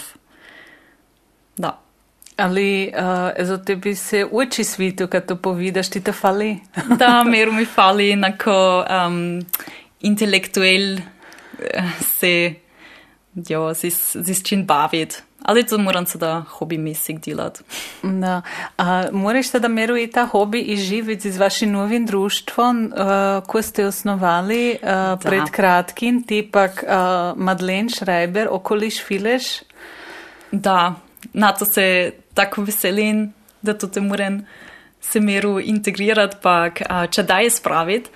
Ali 2.36 2.92
uh, 2.94 3.46
za 3.46 3.58
tebi 3.64 3.94
se 3.94 4.26
uči 4.30 4.64
svitu, 4.64 5.06
kad 5.06 5.26
to 5.26 5.36
povidaš, 5.36 5.90
ti 5.90 6.00
te 6.00 6.12
fali? 6.12 6.58
Da, 6.98 7.24
mer 7.24 7.50
mi 7.50 7.64
fali 7.64 8.10
enako 8.10 8.84
um, 9.06 9.42
intelektuell 10.00 10.98
eh, 10.98 11.90
se 12.00 12.54
jo, 13.34 13.74
z, 13.74 13.90
z 14.14 14.42
čim 14.44 14.66
baviti. 14.66 15.16
Ali 15.42 15.66
to 15.66 15.78
moram 15.78 16.06
sada 16.06 16.44
hobimesik 16.48 17.18
delati. 17.18 17.62
Da. 18.02 18.42
A 18.78 19.04
moraš 19.12 19.48
sada 19.48 19.68
meru 19.68 19.96
i 19.96 20.06
ta 20.06 20.26
hobi 20.26 20.60
i 20.60 20.76
živiti 20.76 21.32
z 21.32 21.38
vašim 21.38 21.72
novim 21.72 22.06
društvom, 22.06 22.84
uh, 22.84 23.46
ko 23.46 23.62
ste 23.62 23.86
osnovali 23.86 24.78
uh, 24.82 25.20
pred 25.22 25.50
kratkim, 25.50 26.22
tipak 26.22 26.84
uh, 26.86 27.38
Madeleine 27.38 27.90
Schreiber, 27.90 28.48
okoliš 28.50 29.04
fileš? 29.04 29.42
Da, 30.52 30.94
na 31.32 31.52
to 31.52 31.64
se 31.64 32.12
tako 32.34 32.62
veselim, 32.62 33.32
da 33.62 33.74
to 33.78 33.86
te 33.86 34.00
moram 34.00 34.42
se 35.00 35.20
meru 35.20 35.60
integrirati, 35.60 36.36
pa 36.42 36.70
če 37.10 37.22
daje 37.22 37.50
spraviti. 37.50 38.10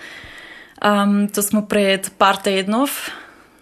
Um, 0.84 1.28
to 1.28 1.42
smo 1.42 1.64
pred 1.66 2.10
par 2.18 2.36
tednov 2.44 2.90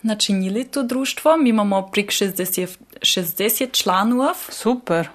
načinili 0.02 0.64
to 0.64 0.82
društvo. 0.82 1.36
Mi 1.36 1.50
imamo 1.50 1.88
prek 1.92 2.10
60, 2.10 2.78
60 3.00 3.82
članov. 3.82 4.34
Super. 4.50 5.08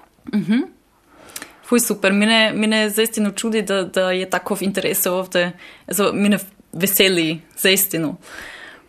Fuj 1.68 1.80
super, 1.80 2.12
mene, 2.12 2.52
mene 2.54 2.88
zaistinu 2.90 3.30
čudi, 3.30 3.62
da, 3.62 3.82
da 3.82 4.10
je 4.10 4.30
tako 4.30 4.54
v 4.54 4.62
interesu 4.62 5.12
ovdje, 5.12 5.52
also, 5.86 6.10
mene 6.12 6.38
veseli 6.72 7.40
zaistinu. 7.56 8.16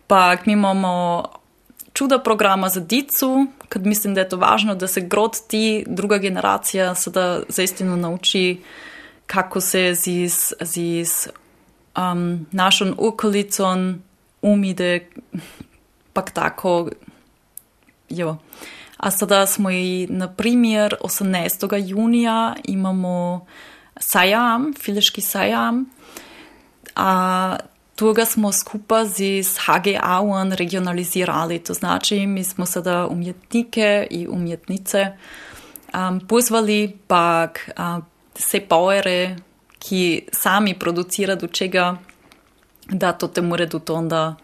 Pa 0.06 0.36
mi 0.46 0.52
imamo 0.52 1.22
čuda 1.92 2.18
programa 2.18 2.68
za 2.68 2.80
dicu, 2.80 3.46
kad 3.68 3.86
mislim 3.86 4.14
da 4.14 4.20
je 4.20 4.28
to 4.28 4.36
važno, 4.36 4.74
da 4.74 4.86
se 4.88 5.00
grod 5.00 5.46
ti 5.48 5.84
druga 5.86 6.18
generacija 6.18 6.94
sada 6.94 7.42
zaistinu 7.48 7.96
nauči 7.96 8.60
kako 9.26 9.60
se 9.60 9.94
z, 9.94 10.28
z 10.60 11.28
um, 11.96 12.46
našom 12.52 12.94
okolicom 12.98 14.02
umide, 14.42 15.08
pak 16.12 16.30
tako, 16.30 16.90
jo. 18.08 18.36
A 18.96 19.10
sada 19.10 19.46
smo 19.46 19.70
i, 19.70 20.06
na 20.10 20.28
primjer, 20.28 20.94
18. 21.00 21.88
junija 21.88 22.54
imamo 22.64 23.46
sajam, 24.00 24.72
fileški 24.80 25.20
sajam, 25.20 25.84
a 26.96 27.56
toga 28.02 28.24
smo 28.24 28.52
skupa 28.52 29.04
z 29.04 29.42
HGA-om 29.66 30.52
regionalizirali. 30.52 31.58
To 31.58 31.74
znači, 31.74 32.26
mi 32.26 32.44
smo 32.44 32.66
sada 32.66 33.06
umjetnike 33.06 34.06
i 34.10 34.28
umjetnice 34.28 35.06
um, 35.94 36.20
pozvali, 36.28 36.98
pak 37.06 37.70
uh, 37.78 38.04
se 38.34 38.60
bauere, 38.68 39.36
ki 39.78 40.26
sami 40.32 40.74
producira 40.78 41.34
do 41.34 41.46
čega, 41.46 41.96
da 42.88 43.12
to 43.12 43.28
te 43.28 43.42
more 43.42 43.68
to 43.68 43.94
onda 43.94 44.34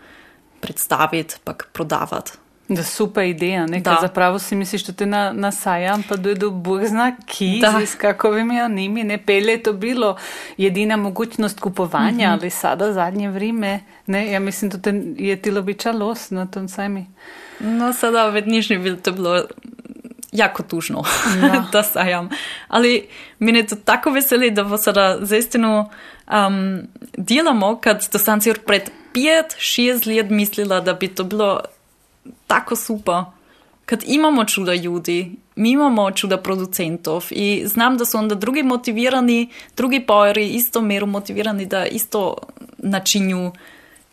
predstaviti, 0.61 1.35
pak 1.45 1.69
prodavati. 1.73 2.33
Da 2.69 2.83
super 2.83 3.25
ideja, 3.25 3.67
ne? 3.67 3.81
Da. 3.81 3.91
Kad 3.91 4.01
zapravo 4.01 4.39
si 4.39 4.57
misliš, 4.57 4.85
da 4.85 4.93
te 4.93 5.07
na, 5.07 5.33
na 5.33 5.53
sajam 5.53 6.03
pa 6.09 6.17
dojdu 6.17 6.51
Bog 6.51 6.85
zna 6.85 7.17
ki 7.27 7.59
Da. 7.61 7.87
z 7.87 7.95
kakovimi 7.95 8.61
animi, 8.61 9.05
ne 9.05 9.19
pelje 9.19 9.51
je 9.51 9.63
to 9.63 9.73
bilo 9.73 10.17
jedina 10.57 10.97
mogućnost 10.97 11.61
kupovanja, 11.61 12.31
ali 12.33 12.51
sada 12.51 12.93
zadnje 12.93 13.31
vrime, 13.31 13.81
ne, 14.07 14.33
ja 14.33 14.41
mislim, 14.41 14.71
da 14.71 14.91
je 15.25 15.43
tilo 15.43 15.63
bića 15.63 15.93
los 15.93 16.31
na 16.31 16.47
tom 16.47 16.69
sajmi. 16.69 17.07
No, 17.61 17.93
sada 17.93 18.29
v 18.29 18.41
dnešni 18.41 18.79
bil 18.79 18.97
to 18.97 19.13
bilo 19.13 19.45
jako 20.33 20.63
tužno, 20.63 21.05
Ja. 21.43 21.65
da 21.73 21.83
sajam. 21.83 22.29
Ali 22.69 23.09
mene 23.39 23.67
to 23.67 23.77
tako 23.77 24.11
veseli, 24.11 24.51
da 24.51 24.65
bo 24.65 24.77
sada 24.77 25.19
zaistinu 25.21 25.91
um, 26.31 26.81
delamo, 27.17 27.77
kad 27.81 28.09
to 28.09 28.19
sam 28.19 28.41
si 28.41 28.53
pred 28.67 28.91
pet, 29.15 29.57
šest 29.59 30.07
let 30.07 30.31
mislila, 30.31 30.81
da 30.81 30.95
bi 30.95 31.09
to 31.09 31.25
bilo 31.25 31.61
tako 32.49 32.77
super. 32.77 33.23
Kad 33.87 34.03
imamo 34.07 34.45
čuda 34.45 34.75
ljudi, 34.75 35.37
mi 35.57 35.71
imamo 35.71 36.11
čuda 36.11 36.37
producentov 36.37 37.25
i 37.31 37.63
znam 37.67 37.97
da 37.97 38.05
su 38.05 38.19
onda 38.19 38.35
drugi 38.35 38.63
motivirani, 38.63 39.49
drugi 39.77 40.01
pojeri 40.01 40.49
isto 40.49 40.81
meru 40.81 41.07
motivirani 41.07 41.67
da 41.67 41.87
isto 41.87 42.37
načinju 42.79 43.53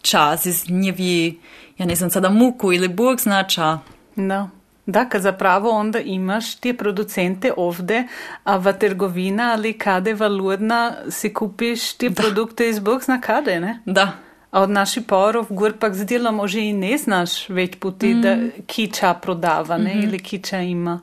čas 0.02 0.46
iz 0.46 0.70
njevi, 0.70 1.40
ja 1.78 1.86
ne 1.86 1.96
znam 1.96 2.10
sada 2.10 2.30
muku 2.30 2.74
ili 2.74 2.88
bog 2.88 3.20
znača. 3.20 3.80
Da. 4.16 4.50
Da, 4.86 5.10
kad 5.10 5.22
zapravo 5.22 5.70
onda 5.70 6.00
imaš 6.00 6.56
te 6.56 6.74
producente 6.74 7.54
ovde, 7.58 8.04
a 8.44 8.58
v 8.58 8.74
trgovina 8.74 9.52
ali 9.52 9.74
kade 9.74 10.14
valudna 10.14 10.94
si 11.10 11.34
kupiš 11.34 11.94
te 11.94 12.12
produkte 12.12 12.70
iz 12.70 12.80
Bog 12.80 13.04
zna 13.04 13.22
kade, 13.22 13.60
ne? 13.60 13.80
Da, 13.86 14.12
A 14.56 14.62
od 14.64 14.72
naših 14.72 15.04
porov 15.04 15.50
gor 15.52 15.74
pak 15.76 15.96
z 16.00 16.06
delom 16.08 16.40
že 16.48 16.62
i 16.64 16.74
ne 16.74 16.96
znaš 16.98 17.50
več 17.52 17.76
puti, 17.76 18.14
mm. 18.16 18.22
da 18.22 18.36
kiča 18.72 19.14
prodava, 19.20 19.78
ne, 19.78 19.96
mm 19.96 19.98
-hmm. 20.00 20.04
ili 20.04 20.20
kiča 20.20 20.62
ima. 20.62 21.00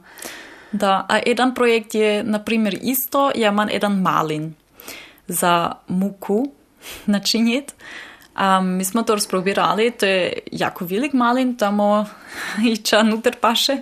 da. 0.72 1.04
A 1.08 1.18
jedan 1.26 1.54
projekt 1.54 1.94
je, 1.94 2.22
na 2.24 2.38
primjer, 2.38 2.78
isto, 2.82 3.30
ja 3.34 3.48
imam 3.48 3.68
jedan 3.68 4.00
malin 4.00 4.54
za 5.28 5.72
muku 5.88 6.46
načiniti. 7.14 7.74
Um, 8.32 8.76
mi 8.76 8.84
smo 8.84 9.02
to 9.02 9.14
razprobirali, 9.14 9.90
to 9.90 10.06
je 10.06 10.38
jako 10.52 10.84
velik 10.84 11.12
malin, 11.12 11.56
tamo 11.56 12.06
iča 12.72 13.02
nuter 13.02 13.36
paše. 13.40 13.76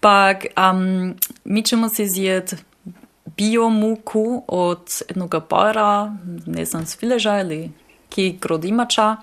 Pak 0.00 0.46
um, 0.56 1.14
mi 1.44 1.62
ćemo 1.62 1.88
si 1.88 2.06
zjeti 2.08 2.56
biomuku 3.36 4.44
od 4.48 5.02
jednoga 5.08 5.40
bora, 5.40 6.16
ne 6.46 6.64
znam, 6.64 6.86
s 6.86 6.98
fileža 6.98 7.40
ili 7.40 7.70
ki 8.14 8.38
grodimača, 8.40 9.16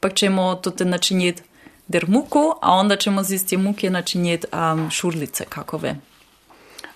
pak 0.00 0.14
ćemo 0.14 0.54
to 0.54 0.70
te 0.70 0.84
načiniti 0.84 1.42
der 1.88 2.08
muku, 2.08 2.52
a 2.62 2.72
onda 2.72 2.96
ćemo 2.96 3.22
z 3.22 3.34
iste 3.34 3.56
muke 3.56 3.90
načiniti 3.90 4.46
um, 4.52 4.90
šurlice 4.90 5.44
kakove. 5.48 5.96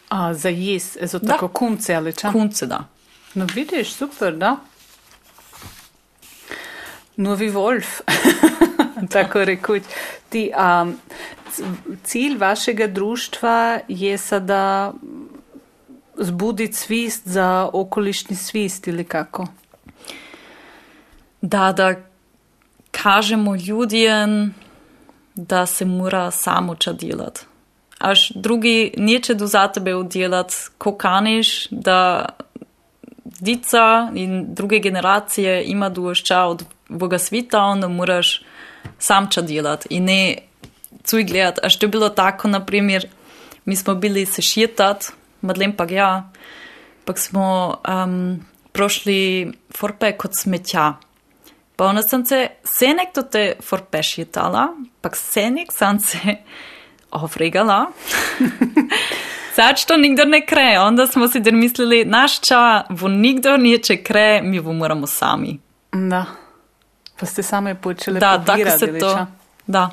A 0.09 0.35
za 0.35 0.49
jes, 0.49 0.97
ezo 0.97 1.19
tako 1.19 1.49
kunce 1.49 1.95
ali 1.95 2.13
ča? 2.13 2.33
Kunce, 2.33 2.67
da. 2.67 2.85
No 3.35 3.47
vidiš, 3.55 3.93
super, 3.93 4.37
da. 4.37 4.57
Novi 7.17 7.51
Wolf, 7.51 8.01
tako 9.13 9.45
rekuć. 9.45 9.83
Ti, 10.29 10.51
um, 10.57 10.97
cilj 12.05 12.37
vašega 12.39 12.87
društva 12.87 13.79
je 13.89 14.19
sada 14.19 14.93
zbuditi 16.19 16.73
svist 16.73 17.29
za 17.29 17.71
okolišni 17.73 18.37
svist 18.37 18.87
ili 18.87 19.05
kako? 19.05 19.47
Da, 21.47 21.73
da 21.73 21.95
kažemo 22.91 23.57
ljudem, 23.57 24.55
da 25.35 25.67
se 25.67 25.85
mora 25.85 26.31
samo 26.31 26.75
ča 26.75 26.93
delati. 26.93 27.41
Až 27.99 28.33
drugi 28.35 28.95
neće 28.97 29.35
do 29.35 29.47
za 29.47 29.69
tebe 29.69 29.95
udjelat, 29.95 30.53
ko 30.79 30.97
kaniš, 30.97 31.69
da 31.71 32.27
dica 33.25 34.11
in 34.15 34.55
druge 34.55 34.79
generacije 34.79 35.65
ima 35.65 35.89
dušča 35.89 36.43
od 36.43 36.65
Boga 36.89 37.19
svita, 37.19 37.63
onda 37.63 37.89
moraš 37.89 38.43
sam 38.99 39.31
ča 39.31 39.43
delat 39.43 39.87
i 39.91 40.01
ne 40.01 40.39
cuj 41.05 41.25
gledat. 41.25 41.59
A 41.65 41.69
što 41.69 41.87
je 41.87 41.91
bilo 41.91 42.09
tako, 42.09 42.49
na 42.49 42.65
primjer, 42.67 43.07
mi 43.65 43.77
smo 43.77 43.95
bili 43.95 44.27
se 44.27 44.43
šetat, 44.43 45.05
Madlen 45.41 45.77
pa 45.77 45.87
ja, 45.91 46.31
pak 47.05 47.19
smo 47.19 47.77
um, 47.89 48.47
prošli 48.73 49.53
forpe 49.77 50.13
kod 50.13 50.31
smetja. 50.35 51.06
Pa 51.77 51.85
onda 51.85 52.03
sam 52.03 52.27
se 52.27 52.49
senek 52.65 53.09
do 53.15 53.23
te 53.23 53.55
forpe 53.63 54.03
šetala, 54.03 54.69
pak 55.01 55.17
senek 55.17 55.73
sam 55.73 56.01
se 56.01 56.19
ofregala. 57.11 57.87
Sad 59.55 59.79
što 59.79 59.97
nikdo 59.97 60.25
ne 60.25 60.47
kre, 60.47 60.79
onda 60.81 61.07
smo 61.07 61.29
si 61.29 61.41
der 61.41 61.55
mislili, 61.55 62.05
naš 62.05 62.41
ča, 62.41 62.85
vo 62.89 63.09
nikdo 63.09 63.57
neće 63.57 63.97
kre, 63.97 64.43
mi 64.43 64.59
vo 64.59 64.73
moramo 64.73 65.07
sami. 65.07 65.59
Da. 65.93 66.25
Pa 67.21 67.27
ste 67.27 67.43
same 67.43 67.75
počeli 67.75 68.21
Da, 68.21 68.45
tako 68.45 68.71
se 68.79 68.99
to, 68.99 69.15
ča? 69.15 69.27
da. 69.67 69.91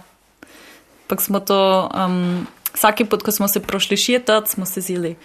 Pak 1.08 1.22
smo 1.22 1.40
to, 1.40 1.90
um, 2.06 2.48
vsaki 2.74 3.06
put, 3.06 3.24
ko 3.24 3.32
smo 3.32 3.48
se 3.48 3.60
prošli 3.60 3.98
šetat, 3.98 4.48
smo 4.48 4.66
se 4.66 4.82
zili 4.82 5.16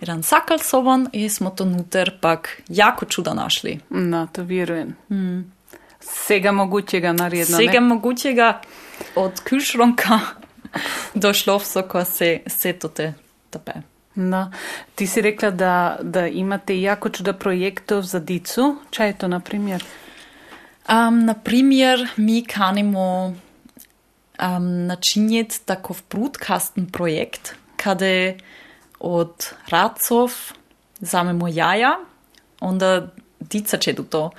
jedan 0.00 0.22
sakal 0.22 0.58
soban 0.58 1.08
i 1.12 1.28
smo 1.28 1.50
to 1.50 1.64
nuter 1.64 2.18
pak 2.20 2.62
jako 2.68 3.04
čuda 3.04 3.34
našli. 3.34 3.80
Da, 3.90 4.26
to 4.26 4.42
vjerujem. 4.42 4.96
Vsega 6.12 6.52
mogućega 6.52 7.12
naredno, 7.12 7.56
Vsega 7.56 7.72
ne? 7.72 7.80
mogućega 7.80 8.60
od 9.14 9.40
kušronka 9.48 10.18
do 11.14 11.32
šlovsoka 11.32 12.04
se, 12.04 12.40
se 12.46 12.72
to 12.72 12.88
te 12.88 13.14
tape. 13.50 13.72
Da. 14.14 14.50
Ti 14.94 15.06
si 15.06 15.20
rekla 15.20 15.50
da, 15.50 15.98
da 16.02 16.26
imate 16.26 16.80
jako 16.80 17.08
čuda 17.08 17.32
projektov 17.32 18.02
za 18.02 18.18
dicu. 18.18 18.76
Čaj 18.90 19.08
je 19.08 19.18
to, 19.18 19.28
na 19.28 19.40
primjer? 19.40 19.84
Um, 20.88 21.24
na 21.24 21.34
primjer, 21.34 22.08
mi 22.16 22.44
kanimo 22.44 23.26
um, 23.26 24.86
načiniti 24.86 25.60
takov 25.64 26.00
broadcasten 26.10 26.86
projekt, 26.86 27.54
kada 27.76 28.06
od 28.98 29.48
racov 29.68 30.32
zamemo 30.98 31.48
jaja, 31.48 31.98
onda 32.60 33.08
dica 33.40 33.76
će 33.76 33.92
do 33.92 34.02
to. 34.02 34.30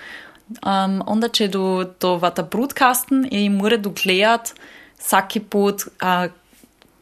Um, 0.49 1.03
onda 1.05 1.27
će 1.27 1.47
do 1.47 1.93
to 1.99 2.17
vata 2.17 2.43
broadcasten 2.43 3.27
i 3.31 3.49
mora 3.49 3.77
do 3.77 3.93
gledat 4.03 4.53
vsaki 4.97 5.39
put, 5.39 5.81
uh, 5.81 6.31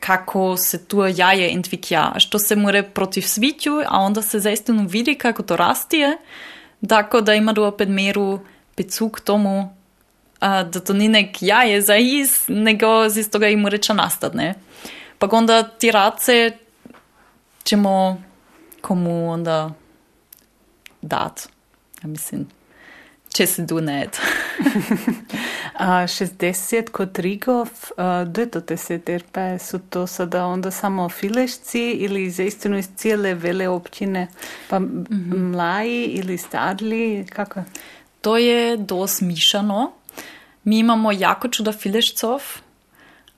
kako 0.05 0.57
se 0.57 0.85
tu 0.85 0.97
jaje 1.15 1.53
entwickja, 1.55 2.11
a 2.15 2.19
što 2.19 2.39
se 2.39 2.55
mora 2.55 2.83
protiv 2.83 3.21
svitju, 3.21 3.81
a 3.87 3.99
onda 3.99 4.21
se 4.21 4.39
zaistinu 4.39 4.87
vidi 4.87 5.15
kako 5.15 5.43
to 5.43 5.55
rastije, 5.55 6.17
tako 6.89 7.21
da 7.21 7.33
ima 7.33 7.53
do 7.53 7.67
opet 7.67 7.89
meru 7.89 8.39
bezug 8.77 9.19
tomu, 9.19 9.75
a, 10.39 10.63
da 10.63 10.79
to 10.79 10.93
ni 10.93 11.07
nek 11.07 11.41
jaje 11.41 11.81
za 11.81 11.95
iz, 11.95 12.43
nego 12.47 13.09
z 13.09 13.29
toga 13.29 13.47
i 13.47 13.55
mora 13.55 13.77
nastat, 13.93 14.33
ne. 14.33 14.53
Pa 15.19 15.27
onda 15.31 15.63
ti 15.63 15.91
race 15.91 16.51
ćemo 17.63 18.21
komu 18.81 19.31
onda 19.31 19.71
dat. 21.01 21.49
Ja 22.03 22.09
mislim, 22.09 22.47
če 23.35 23.47
se 23.47 23.65
do 23.67 23.81
net. 23.83 24.19
A 25.85 26.07
60 26.07 26.89
kod 26.95 27.19
Rigov, 27.19 27.71
to 28.51 28.61
te 28.61 28.77
STRP? 28.79 29.59
Su 29.59 29.79
to 29.79 30.05
sada 30.07 30.45
onda 30.45 30.71
samo 30.71 31.09
filešci 31.09 31.81
ili 32.05 32.29
zaistinu 32.31 32.77
iz 32.77 32.87
cijele 32.95 33.33
vele 33.33 33.67
općine? 33.69 34.27
Pa 34.69 34.79
mlaji 35.35 36.05
ili 36.05 36.37
starli? 36.37 37.25
Kako? 37.29 37.63
To 38.21 38.37
je 38.37 38.77
dost 38.77 39.21
mišano. 39.21 39.91
Mi 40.63 40.79
imamo 40.79 41.11
jako 41.11 41.47
čuda 41.47 41.71
filešcov, 41.71 42.41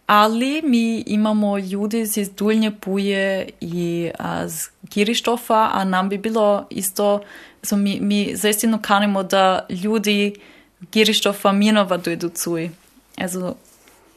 ali 0.06 0.62
mi 0.64 1.04
imamo 1.08 1.58
ljudi 1.58 2.00
iz 2.00 2.30
Dulnje 2.38 2.72
Puje 2.72 3.50
i 3.62 4.12
a, 4.20 4.48
z 4.48 4.70
Girištofa, 4.94 5.70
a 5.74 5.84
nam 5.84 6.10
bi 6.10 6.18
bilo 6.18 6.68
isto, 6.70 7.22
so 7.64 7.76
mi, 7.76 8.00
mi 8.02 8.36
zaistinu 8.36 8.80
kanimo 8.82 9.24
da 9.24 9.66
ljudi 9.70 10.36
Girištofa 10.92 11.52
Minova 11.52 11.98
dojdu 11.98 12.30
cuj. 12.30 12.70
Also, 13.18 13.56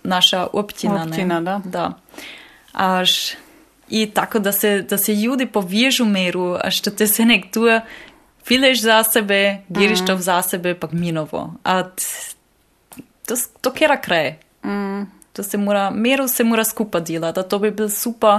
naša 0.03 0.47
općina, 0.53 1.07
Općina, 1.09 1.41
ne? 1.41 1.45
da. 1.45 1.61
Da. 1.65 1.93
Až, 2.73 3.35
I 3.91 4.07
tako 4.07 4.39
da 4.39 4.53
se, 4.53 4.83
da 4.83 4.99
se 4.99 5.15
ljudi 5.15 5.47
povežu 5.47 6.05
meru, 6.05 6.57
a 6.65 6.71
što 6.71 6.91
te 6.91 7.07
se 7.07 7.25
nek 7.25 7.53
tu 7.53 7.61
fileš 8.47 8.83
za 8.83 9.03
sebe, 9.03 9.59
Girištov 9.69 10.19
za 10.19 10.43
sebe, 10.43 10.75
pak 10.75 10.93
Minovo. 10.93 11.55
A 11.65 11.83
to, 13.27 13.35
to 13.61 13.73
kera 13.73 14.01
kraje. 14.01 14.39
Mm. 14.65 15.03
To 15.33 15.43
se 15.43 15.59
mora, 15.59 15.91
meru 15.91 16.29
se 16.29 16.45
mora 16.45 16.65
skupa 16.65 17.01
delati, 17.01 17.41
a 17.41 17.43
to 17.43 17.59
bi 17.59 17.71
bil 17.71 17.89
super, 17.89 18.39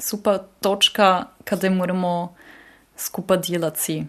super 0.00 0.38
točka, 0.60 1.24
kada 1.44 1.70
moramo 1.70 2.34
skupa 2.96 3.36
delati. 3.36 4.04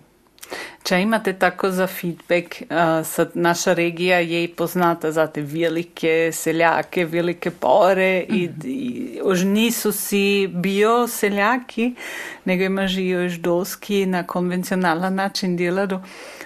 Če 0.84 0.98
imate 1.02 1.34
tako 1.40 1.70
za 1.72 1.86
feedback, 1.88 2.62
uh, 2.62 3.06
sad 3.08 3.32
naša 3.34 3.74
regija 3.74 4.20
je 4.20 4.48
poznata 4.56 5.12
za 5.12 5.28
te 5.28 5.42
velike 5.42 6.32
seljake, 6.34 7.06
velike 7.06 7.52
pore 7.52 8.26
i, 8.30 8.50
i 8.64 9.20
už 9.24 9.44
nisu 9.44 9.92
si 9.92 10.48
bio 10.48 11.08
seljaki, 11.08 11.94
nego 12.46 12.64
imaš 12.64 12.98
i 12.98 13.08
još 13.08 13.34
doski 13.34 14.06
na 14.06 14.24
konvencionalan 14.28 15.16
način 15.16 15.58
deladu. 15.58 16.00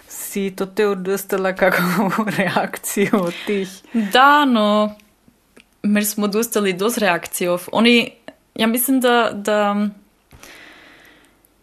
Si 0.07 0.53
to 0.55 0.65
te 0.65 0.87
odostala 0.87 1.55
kakvu 1.55 2.11
reakciju 2.37 3.09
od 3.13 3.33
tih? 3.47 3.69
Da, 3.93 4.45
no, 4.45 4.95
mi 5.83 6.05
smo 6.05 6.27
dostali 6.27 6.73
dost 6.73 6.97
reakcijov. 6.97 7.67
Oni, 7.71 8.11
ja 8.55 8.67
mislim 8.67 9.01
da, 9.01 9.31
da 9.33 9.87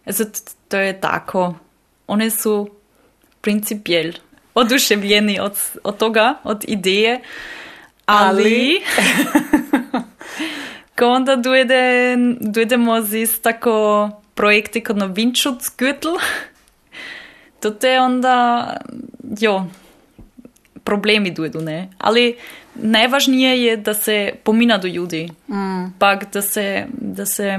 also, 0.06 0.24
t- 0.24 0.52
to 0.68 0.76
je 0.76 1.00
tako. 1.00 1.54
Oni 2.06 2.30
su 2.30 2.70
principiell 3.40 4.12
oduševljeni 4.54 5.40
od, 5.40 5.58
od 5.84 5.96
toga, 5.96 6.34
od 6.44 6.64
ideje, 6.68 7.20
ali, 8.06 8.80
ko 10.98 11.06
onda 11.06 11.36
dojde, 11.36 12.16
dojdemo 12.40 13.02
z 13.02 13.40
tako 13.42 14.10
projekti 14.34 14.84
kot 14.84 14.96
Novinčut 14.96 15.58
Gürtel, 15.78 16.18
to 17.60 17.70
te 17.70 18.00
onda, 18.00 18.66
jo, 19.40 19.66
problemi 20.92 21.30
dojdu, 21.30 21.60
ne. 21.60 21.88
Ali 21.98 22.36
najvažnije 22.74 23.52
je, 23.64 23.76
da 23.76 23.94
se 23.94 24.32
pomina 24.44 24.78
do 24.78 24.88
ljudi. 24.88 25.28
Mm. 25.48 25.94
Pak, 25.98 26.26
da 26.32 26.42
se, 26.42 26.86
da 26.92 27.26
se 27.26 27.58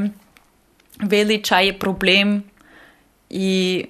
veli, 1.01 1.41
čaj 1.43 1.67
je 1.67 1.79
problem 1.79 2.43
i 3.29 3.86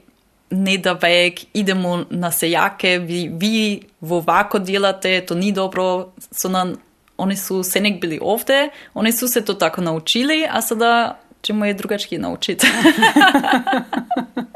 ne 0.50 0.78
da 0.78 0.94
vek, 0.94 1.42
idemo 1.54 2.06
na 2.10 2.32
sejake, 2.32 3.00
vi, 3.00 3.28
vi 3.34 3.82
v 4.02 4.14
ovako 4.14 4.60
delate, 4.60 5.22
to 5.26 5.36
ni 5.36 5.52
dobro, 5.52 6.14
so 6.32 6.50
nam, 6.50 6.76
oni 7.18 7.36
su 7.36 7.64
se 7.64 7.82
nek 7.82 8.00
bili 8.02 8.20
ovde, 8.22 8.70
oni 8.94 9.12
su 9.12 9.28
se 9.28 9.46
to 9.46 9.54
tako 9.54 9.82
naučili, 9.82 10.46
a 10.50 10.62
sada 10.62 11.20
ćemo 11.42 11.66
je 11.66 11.74
drugačije 11.74 12.20
naučiti. 12.20 12.68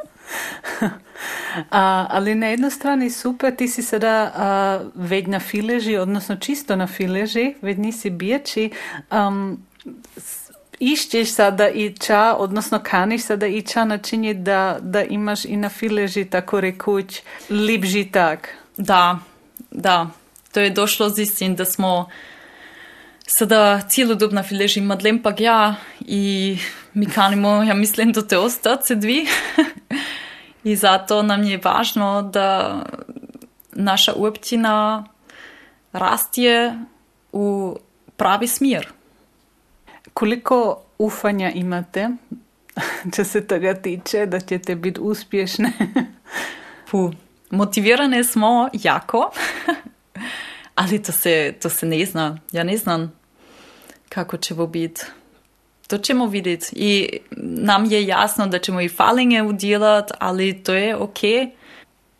A, 1.71 2.07
ali 2.09 2.35
na 2.35 2.47
jednoj 2.47 2.71
strani 2.71 3.09
super, 3.09 3.55
ti 3.55 3.67
si 3.67 3.81
sada 3.81 4.31
a, 4.35 4.79
veď 4.95 5.27
na 5.27 5.39
fileži, 5.39 5.97
odnosno 5.97 6.35
čisto 6.35 6.75
na 6.75 6.87
fileži, 6.87 7.55
veď 7.61 7.77
nisi 7.77 8.09
biječi. 8.09 8.69
Um, 9.11 9.65
išćeš 10.79 11.33
sada 11.33 11.69
i 11.69 11.93
ča, 11.93 12.35
odnosno 12.37 12.79
kaniš 12.83 13.21
sada 13.21 13.47
i 13.47 13.61
ča 13.61 13.85
načiniti 13.85 14.39
da, 14.39 14.77
da 14.81 15.03
imaš 15.03 15.45
i 15.45 15.57
na 15.57 15.69
fileži 15.69 16.25
tako 16.25 16.61
rekuć 16.61 17.21
lipži 17.49 18.05
tak. 18.11 18.49
Da, 18.77 19.19
da. 19.71 20.09
To 20.51 20.59
je 20.59 20.69
došlo 20.69 21.09
z 21.09 21.19
istim, 21.19 21.55
da 21.55 21.65
smo 21.65 22.09
sada 23.27 23.81
cijelu 23.81 24.15
dob 24.15 24.33
na 24.33 24.43
fileži 24.43 24.81
madlem 24.81 25.21
pa 25.21 25.33
ja 25.37 25.75
i 25.99 26.57
mi 26.93 27.05
kanimo, 27.05 27.63
ja 27.63 27.73
mislim, 27.73 28.11
da 28.11 28.27
te 28.27 28.37
ostati 28.37 28.95
dvi. 28.95 29.25
I 30.63 30.75
zato 30.75 31.23
nam 31.23 31.43
je 31.43 31.59
važno 31.63 32.21
da 32.21 32.79
naša 33.71 34.13
općina 34.13 35.05
rastje 35.91 36.73
u 37.31 37.77
pravi 38.17 38.47
smjer. 38.47 38.87
Koliko 40.13 40.81
ufanja 40.97 41.51
imate, 41.51 42.09
če 43.15 43.23
se 43.23 43.47
tega 43.47 43.73
tiče, 43.73 44.25
da 44.25 44.39
ćete 44.39 44.75
biti 44.75 44.99
uspješne? 44.99 45.71
Puh, 46.91 47.11
motivirane 47.49 48.23
smo 48.23 48.69
jako, 48.73 49.31
ali 50.75 51.03
to 51.03 51.11
se, 51.11 51.53
to 51.61 51.69
se 51.69 51.85
ne 51.85 52.05
zna. 52.05 52.37
Ja 52.51 52.63
ne 52.63 52.77
znam 52.77 53.13
kako 54.09 54.37
će 54.37 54.53
bo 54.53 54.67
biti. 54.67 55.01
To 55.87 55.97
ćemo 55.97 56.25
vidjeti. 56.25 56.65
I 56.75 57.09
nam 57.41 57.85
je 57.85 58.07
jasno 58.07 58.47
da 58.47 58.59
ćemo 58.59 58.81
i 58.81 58.89
falinge 58.89 59.41
udjelat, 59.41 60.11
ali 60.19 60.63
to 60.63 60.73
je 60.73 60.95
ok. 60.95 61.23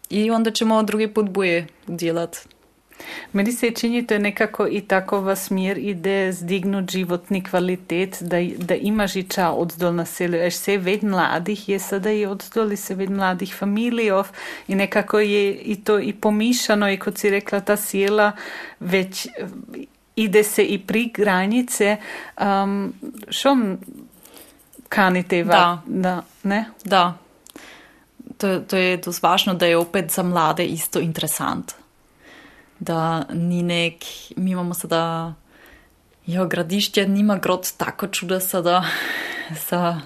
I 0.09 0.31
onda 0.31 0.51
ćemo 0.51 0.83
drugi 0.83 1.07
put 1.07 1.29
boje 1.29 1.67
udjelat. 1.87 2.37
Meni 3.33 3.51
se 3.51 3.71
čini, 3.71 4.07
to 4.07 4.13
je 4.13 4.19
nekako 4.19 4.67
i 4.67 4.81
takova 4.81 5.35
smjer 5.35 5.77
ide 5.77 6.31
zdignut 6.31 6.91
životni 6.91 7.43
kvalitet, 7.43 8.17
da, 8.21 8.37
da 8.57 8.75
imaš 8.75 9.15
i 9.15 9.23
ča 9.23 9.49
odzdol 9.49 9.93
na 9.93 10.05
selu. 10.05 10.35
Eš 10.35 10.55
se 10.55 10.77
ved 10.77 11.03
mladih 11.03 11.69
je 11.69 11.79
sada 11.79 12.11
i 12.11 12.25
odzdoli 12.25 12.75
se 12.75 12.95
ved 12.95 13.09
mladih 13.11 13.55
familijov 13.55 14.27
i 14.67 14.75
nekako 14.75 15.19
je 15.19 15.53
i 15.53 15.83
to 15.83 15.99
i 15.99 16.13
pomišano 16.13 16.91
i 16.91 16.97
kod 16.97 17.17
si 17.17 17.29
rekla 17.29 17.59
ta 17.59 17.77
sjela 17.77 18.31
već 18.79 19.27
ide 20.17 20.43
se 20.43 20.63
i 20.63 20.79
pri 20.79 21.11
granice. 21.13 21.97
Um, 22.37 22.93
šom 23.29 23.77
kanite? 24.89 25.43
Da. 25.43 25.81
da 25.85 26.21
ne? 26.43 26.65
Da. 26.83 27.17
To, 28.37 28.59
to 28.59 28.77
je 28.77 28.97
dosti 28.97 29.25
važno, 29.25 29.53
da 29.53 29.65
je 29.65 29.77
opet 29.77 30.11
za 30.11 30.23
mlade 30.23 30.65
isto 30.65 30.99
interesant. 30.99 31.73
Da 32.79 33.25
ni 33.33 33.63
nek, 33.63 34.05
mi 34.35 34.51
imamo 34.51 34.73
sada, 34.73 35.33
jo, 36.25 36.45
gradišče 36.47 37.07
nima 37.07 37.37
grot 37.37 37.67
tako 37.77 38.07
čuda 38.07 38.39
sada 38.39 38.83
za, 39.69 40.01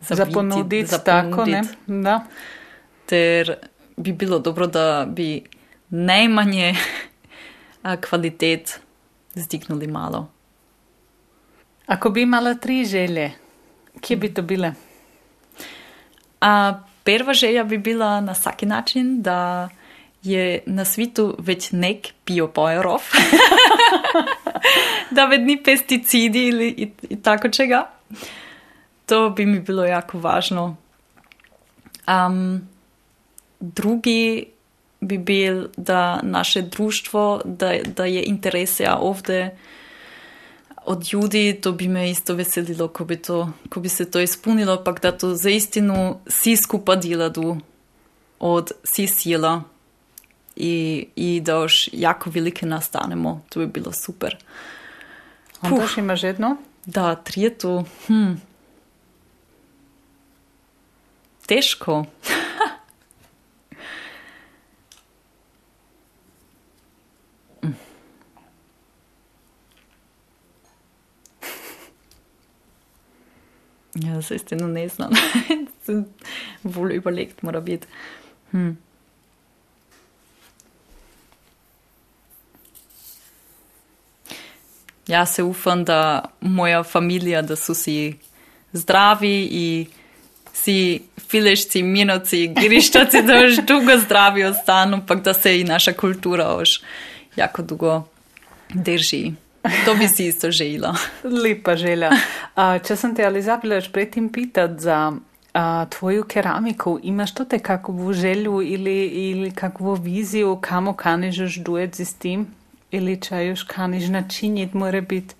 Za 0.00 0.24
biti, 0.24 0.34
ponuditi 0.34 0.86
za 0.86 0.98
tako, 0.98 1.44
ne? 1.44 1.62
Da. 1.86 2.20
Ter 3.06 3.54
bi 3.96 4.12
bilo 4.12 4.38
dobro, 4.38 4.66
da 4.66 5.06
bi 5.08 5.42
najmanje 5.90 6.74
kvalitet 8.00 8.80
zdignuli 9.34 9.86
malo. 9.86 10.28
Ako 11.86 12.10
bi 12.10 12.22
imala 12.22 12.54
tri 12.54 12.84
želje, 12.84 13.32
kje 14.00 14.16
bi 14.16 14.34
to 14.34 14.42
bile? 14.42 14.72
A 16.40 16.80
prva 17.04 17.34
želja 17.34 17.64
bi 17.64 17.78
bila 17.78 18.20
na 18.20 18.32
vsaki 18.32 18.66
način, 18.66 19.22
da 19.22 19.68
je 20.22 20.62
na 20.66 20.84
svitu 20.84 21.36
već 21.38 21.72
nek 21.72 22.08
biopojerov, 22.26 23.00
da 25.16 25.26
već 25.26 25.40
ni 25.40 25.62
pesticidi 25.62 26.46
ili 26.46 26.68
i, 26.68 26.90
i 27.10 27.22
tako 27.22 27.48
čega. 27.48 27.90
To 29.06 29.30
bi 29.30 29.46
mi 29.46 29.60
bilo 29.60 29.84
jako 29.84 30.18
važno. 30.18 30.76
Um, 32.08 32.68
drugi 33.60 34.46
bi 35.06 35.18
bil, 35.18 35.66
da 35.76 36.20
naše 36.22 36.62
društvo, 36.62 37.40
da, 37.44 37.72
da 37.96 38.04
je 38.04 38.22
interesija 38.22 38.98
ovdje 39.00 39.56
od 40.84 41.04
ljudi, 41.12 41.58
to 41.62 41.72
bi 41.72 41.88
me 41.88 42.10
isto 42.10 42.34
veselilo, 42.34 42.88
ko 42.88 43.04
bi, 43.04 43.16
to, 43.16 43.50
ko 43.68 43.80
bi 43.80 43.88
se 43.88 44.10
to 44.10 44.20
izpolnilo, 44.20 44.84
pa 44.84 44.92
da 44.92 45.12
to 45.12 45.34
za 45.34 45.50
istinu 45.50 46.18
vsi 46.26 46.56
skupaj 46.56 46.96
deladu 46.96 47.56
od 48.38 48.72
vsi 48.82 49.06
sila 49.06 49.62
i, 50.56 51.06
i 51.16 51.40
da 51.40 51.52
još 51.52 51.88
jako 51.92 52.30
velike 52.30 52.66
nastanemo, 52.66 53.42
to 53.48 53.60
bi 53.60 53.66
bilo 53.66 53.92
super. 53.92 54.36
Onda 55.60 55.82
još 55.82 55.96
imaš 55.96 56.22
jedno? 56.22 56.56
Da, 56.84 57.14
trije 57.14 57.58
tu, 57.58 57.84
hm. 58.06 58.32
Teško. 61.46 62.04
Ja, 73.94 74.14
das 74.16 74.30
ist 74.30 74.50
ja 74.50 74.56
noch 74.56 74.68
nicht 74.68 74.98
noch. 74.98 75.10
Wohl 76.62 76.92
überlegt, 76.92 77.42
mora 77.42 77.60
biti. 77.60 77.86
Hm. 78.50 78.76
Ja 85.06 85.26
se 85.26 85.42
ufam, 85.42 85.84
da 85.84 86.22
moja 86.40 86.82
familija, 86.82 87.42
da 87.42 87.56
so 87.56 87.74
si 87.74 88.14
zdravi 88.72 89.48
i 89.50 89.86
si 90.52 91.02
filešci, 91.28 91.82
minoci, 91.82 92.48
griščaci, 92.48 93.22
da 93.22 93.34
još 93.34 93.56
dugo 93.56 93.98
zdravi 93.98 94.44
ostanu, 94.44 95.02
pa 95.06 95.14
da 95.14 95.34
se 95.34 95.60
i 95.60 95.64
naša 95.64 95.92
kultura 95.92 96.56
još 96.58 96.80
jako 97.36 97.62
dugo 97.62 98.02
drži. 98.74 99.32
To 99.84 99.94
bi 99.94 100.08
si 100.08 100.26
isto 100.26 100.50
željela. 100.50 100.96
Lepa 101.24 101.76
želja. 101.76 102.10
Če 102.86 102.96
sem 102.96 103.14
te 103.14 103.24
ali 103.24 103.42
zapela 103.42 103.74
još 103.74 103.92
predtem 103.92 104.28
pitati 104.28 104.82
za 104.82 105.12
a, 105.54 105.86
tvoju 105.86 106.24
keramiku, 106.24 106.98
imaš 107.02 107.34
to 107.34 107.44
te 107.44 107.58
kakvu 107.58 108.12
želju 108.12 108.62
ili, 108.62 109.06
ili 109.06 109.50
kakvu 109.50 109.94
viziju 109.94 110.58
kamo 110.60 110.92
kaniš 110.92 111.38
još 111.38 111.56
duet 111.56 112.00
s 112.00 112.14
tim? 112.14 112.46
Ili 112.90 113.20
če 113.20 113.46
još 113.46 113.62
kaniš 113.62 114.08
načiniti, 114.08 114.76
mora 114.76 115.00
biti 115.00 115.34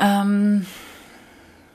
Um, 0.00 0.66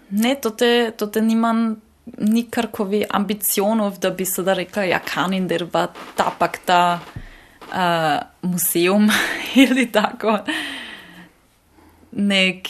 ne, 0.10 0.36
to 0.36 0.50
te, 0.50 0.92
to 0.98 1.08
te 1.08 1.22
nimam 1.22 1.82
nikarkovi 2.18 3.06
ambicionov, 3.10 4.00
da 4.00 4.10
bi 4.10 4.26
sada 4.26 4.54
rekla, 4.54 4.84
ja 4.84 5.00
kanim 5.00 5.48
derba 5.48 5.88
tapak 6.16 6.60
ta 6.66 7.00
uh, 7.70 8.52
museum 8.52 9.10
ili 9.56 9.92
tako. 9.92 10.40
Nek, 12.12 12.68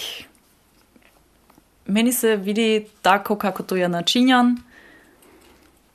meni 1.86 2.14
se 2.14 2.36
vidi 2.36 2.86
tako, 3.02 3.36
kako 3.36 3.64
to 3.64 3.76
je 3.76 3.90
načinjan, 3.90 4.58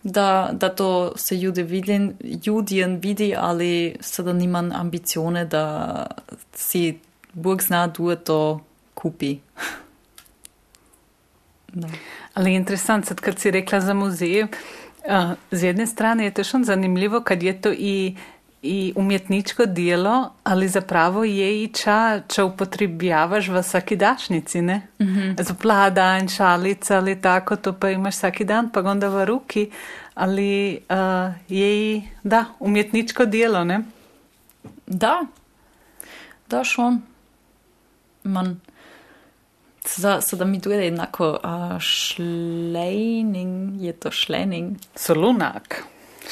da, 0.02 0.50
da 0.52 0.68
to 0.68 1.12
se 1.16 1.36
ljudi 1.36 1.62
vidi, 1.62 2.10
ljudjen 2.46 2.96
vidi, 2.96 3.34
ali 3.38 3.96
sada 4.00 4.32
nimam 4.32 4.72
ambicione, 4.72 5.44
da 5.44 6.06
si 6.52 6.98
Bog 7.32 7.62
zna, 7.62 7.86
da 7.86 8.16
to 8.16 8.64
kupi. 8.94 9.38
Da. 11.72 11.88
Ali 12.34 12.54
interesant, 12.54 13.06
sad 13.06 13.20
kad 13.20 13.38
si 13.38 13.50
rekla 13.50 13.80
za 13.80 13.94
muzej, 13.94 14.42
uh, 14.42 14.48
z 15.50 15.64
jedne 15.64 15.86
strane 15.86 16.24
je 16.24 16.34
to 16.34 16.44
še 16.44 16.58
zanimljivo, 16.64 17.20
kad 17.20 17.42
je 17.42 17.60
to 17.60 17.72
i, 17.72 18.16
i 18.62 18.92
umjetničko 18.96 19.66
djelo, 19.66 20.30
ali 20.44 20.68
zapravo 20.68 21.24
je 21.24 21.64
i 21.64 21.68
ča, 21.68 22.20
ča 22.28 22.44
upotrebljavaš 22.44 23.48
v 23.48 23.60
vsakidašnjici, 23.60 24.62
ne? 24.62 24.86
Mm 24.98 25.04
-hmm. 25.04 25.42
Zapladan, 25.42 26.28
šalica 26.28 26.96
ali 26.96 27.20
tako, 27.20 27.56
to 27.56 27.72
pa 27.72 27.90
imaš 27.90 28.16
svaki 28.16 28.44
dan, 28.44 28.70
pa 28.70 28.80
onda 28.80 29.08
v 29.08 29.24
ruki, 29.24 29.70
ali 30.14 30.80
uh, 30.90 31.34
je 31.48 31.96
i, 31.96 32.02
da, 32.22 32.44
umjetničko 32.58 33.24
djelo, 33.24 33.64
ne? 33.64 33.80
Da, 34.86 35.20
da 36.48 36.64
schon. 36.64 37.02
Man, 38.24 38.60
sada, 39.84 40.20
sada 40.20 40.44
mi 40.44 40.60
tu 40.60 40.70
je 40.70 40.84
jednako 40.84 41.38
a, 41.42 41.78
šlejning, 41.80 43.82
je 43.82 43.92
to 43.92 44.10
šlejning. 44.10 44.76
Solunak. 44.94 45.84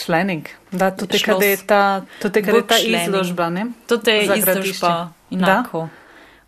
Šlening. 0.04 0.48
Da, 0.70 0.96
Šlos. 0.96 1.22
kada 1.22 1.44
je 1.44 1.56
ta, 1.56 2.04
te 2.22 2.42
kada 2.42 2.56
je 2.56 2.66
ta 2.66 2.78
izložba, 2.78 3.50
ne? 3.50 3.66
Te 3.86 3.96
Za 4.26 4.34
izložba, 4.34 4.52
gradišče. 4.52 4.86
inako. 5.30 5.88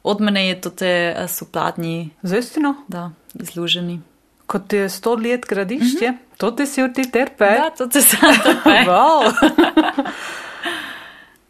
Od 0.02 0.20
mene 0.20 0.48
je 0.48 0.60
te 0.60 1.14
a, 1.18 1.28
su 1.28 1.52
platni, 1.52 2.10
Zaistino? 2.22 2.74
da, 2.88 3.10
izloženi. 3.34 4.00
kot 4.46 4.72
je 4.72 4.88
sto 4.88 5.14
let 5.14 5.46
gradišče, 5.48 6.10
mm 6.10 6.14
-hmm. 6.14 6.36
to 6.38 6.50
te 6.50 6.66
si 6.66 6.92
ti 6.94 7.10
terpe. 7.10 7.44
Da, 7.44 7.70
to 7.78 7.86
te 7.86 8.00
sam 8.00 8.34
trpe. 8.42 8.70
Wow. 8.90 9.32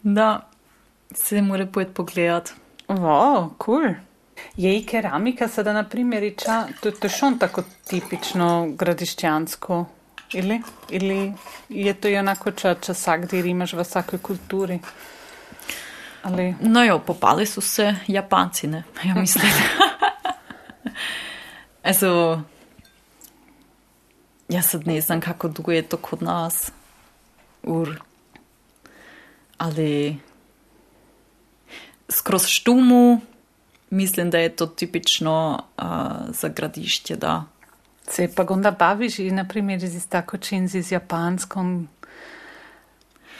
Da, 0.03 0.49
se 1.13 1.41
mora 1.41 1.65
pojeti 1.65 1.93
pogledat. 1.93 2.51
wow, 2.87 3.49
cool. 3.65 3.93
Je 4.57 4.77
i 4.77 4.85
keramika 4.85 5.47
sada, 5.47 5.73
na 5.73 5.83
primjer, 5.83 6.23
i 6.23 6.35
ča, 6.37 6.67
to, 6.81 6.91
to 6.91 7.07
je 7.07 7.09
šon 7.09 7.39
tako 7.39 7.63
tipično 7.87 8.67
gradišćansko, 8.77 9.85
ili? 10.33 10.61
Ili 10.89 11.33
je 11.69 11.93
to 11.93 12.07
i 12.07 12.17
onako 12.17 12.51
ča, 12.51 12.75
ča 12.75 12.93
sagdir 12.93 13.45
imaš 13.45 13.73
v 13.73 13.83
svakoj 13.83 14.19
kulturi? 14.19 14.79
Ali, 16.23 16.55
No 16.61 16.83
jo, 16.83 16.99
popali 16.99 17.45
su 17.45 17.61
se 17.61 17.95
Japanci, 18.07 18.67
ne? 18.67 18.83
Ja 19.05 19.15
mislim. 19.15 19.51
also, 21.83 22.41
ja 24.49 24.61
sad 24.61 24.87
ne 24.87 25.01
znam 25.01 25.21
kako 25.21 25.47
dugo 25.47 25.71
je 25.71 25.81
to 25.81 25.97
kod 25.97 26.21
nas. 26.21 26.71
Ur. 27.63 28.01
Ali, 29.57 30.17
skroz 32.09 32.45
štumu, 32.45 33.21
mislim 33.89 34.29
da 34.29 34.37
je 34.37 34.55
to 34.55 34.65
tipično 34.65 35.63
uh, 35.77 35.85
za 36.27 36.47
gradišće, 36.47 37.15
da. 37.15 37.43
Se 38.11 38.27
pa 38.35 38.45
onda 38.49 38.71
baviš 38.71 39.19
i, 39.19 39.31
na 39.31 39.47
primjer, 39.47 39.83
iz 39.83 40.09
tako 40.09 40.37
činzi 40.37 40.81
z 40.81 40.91
japanskom 40.91 41.87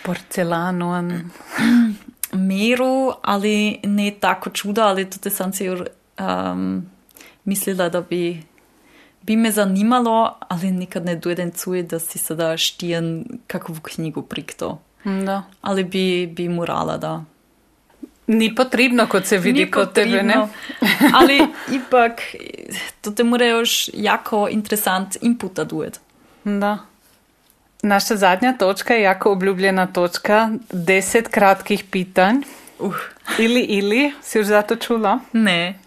porcelanom? 0.05 1.31
Meru, 2.33 3.11
ali 3.21 3.79
ne 3.83 4.11
tako 4.19 4.49
čuda, 4.49 4.87
ali 4.87 5.09
tudi 5.09 5.29
sam 5.29 5.53
si 5.53 5.69
um, 5.69 6.85
mislila, 7.45 7.89
da 7.89 8.01
bi, 8.01 8.43
bi 9.21 9.35
me 9.35 9.51
zanimalo, 9.51 10.37
ali 10.47 10.71
nikad 10.71 11.05
ne 11.05 11.15
dojdem 11.15 11.51
cuje, 11.51 11.83
da 11.83 11.99
si 11.99 12.17
sada 12.17 12.57
štijem 12.57 13.23
kakvu 13.47 13.75
knjigu 13.83 14.21
prik 14.21 14.53
to. 14.53 14.79
Da. 15.03 15.43
Ali 15.61 15.83
bi, 15.83 16.27
bi 16.27 16.49
morala, 16.49 16.97
da. 16.97 17.23
Ni 18.27 18.55
potrebno, 18.55 19.07
kot 19.07 19.25
se 19.25 19.37
vidi 19.37 19.65
Ni 19.65 19.71
kod 19.71 19.93
tebe, 19.93 20.23
ne? 20.23 20.35
Ali 21.13 21.39
ipak, 21.71 22.21
to 23.01 23.11
te 23.11 23.23
mora 23.23 23.45
još 23.45 23.89
jako 23.93 24.47
interesant 24.51 25.17
inputa 25.21 25.63
duet. 25.63 25.99
Da. 26.43 26.77
Naša 27.83 28.15
zadnja 28.15 28.53
točka 28.57 28.93
je 28.93 29.01
jako 29.01 29.31
obljubljena 29.31 29.87
točka. 29.87 30.49
Deset 30.71 31.27
kratkih 31.27 31.83
pitanj. 31.83 32.35
Uh, 32.79 32.95
Ili, 33.39 33.61
ili, 33.61 34.13
si 34.21 34.39
už 34.39 34.45
za 34.45 34.61
to 34.61 34.75
čula? 34.75 35.19
ne. 35.33 35.79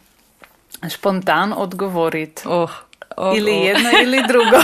Spontan 0.89 1.53
odgovoriti. 1.57 2.43
Oh, 2.47 2.70
oh, 3.16 3.37
Ili 3.39 3.51
oh. 3.51 3.66
jedno 3.66 3.91
ili 4.03 4.22
drugo. 4.28 4.57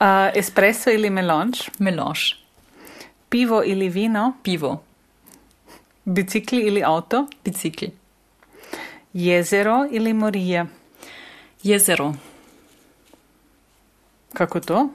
A, 0.00 0.30
espresso 0.34 0.90
ili 0.90 1.10
melonč, 1.10 1.68
Melange. 1.78 2.20
pivo 3.28 3.62
ili 3.64 3.88
vino, 3.88 4.32
Pivo. 4.42 4.82
Bicikli 6.08 6.60
ili 6.60 6.82
avto, 6.84 7.26
Bicikli. 7.44 7.90
jezero 9.12 9.86
ili 9.90 10.12
morije. 10.12 10.66
Jezero. 11.62 12.14
Kako 14.34 14.60
to? 14.60 14.88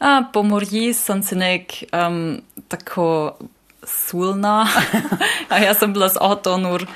A, 0.00 0.22
po 0.32 0.42
morji 0.42 0.94
sem 0.94 1.22
se 1.22 1.36
nek 1.36 1.72
um, 1.92 2.40
tako 2.68 3.36
sulna. 3.82 4.66
A 5.52 5.58
ja 5.58 5.74
sem 5.74 5.92
bila 5.92 6.08
z 6.08 6.16
avtom 6.20 6.66
ur 6.66 6.86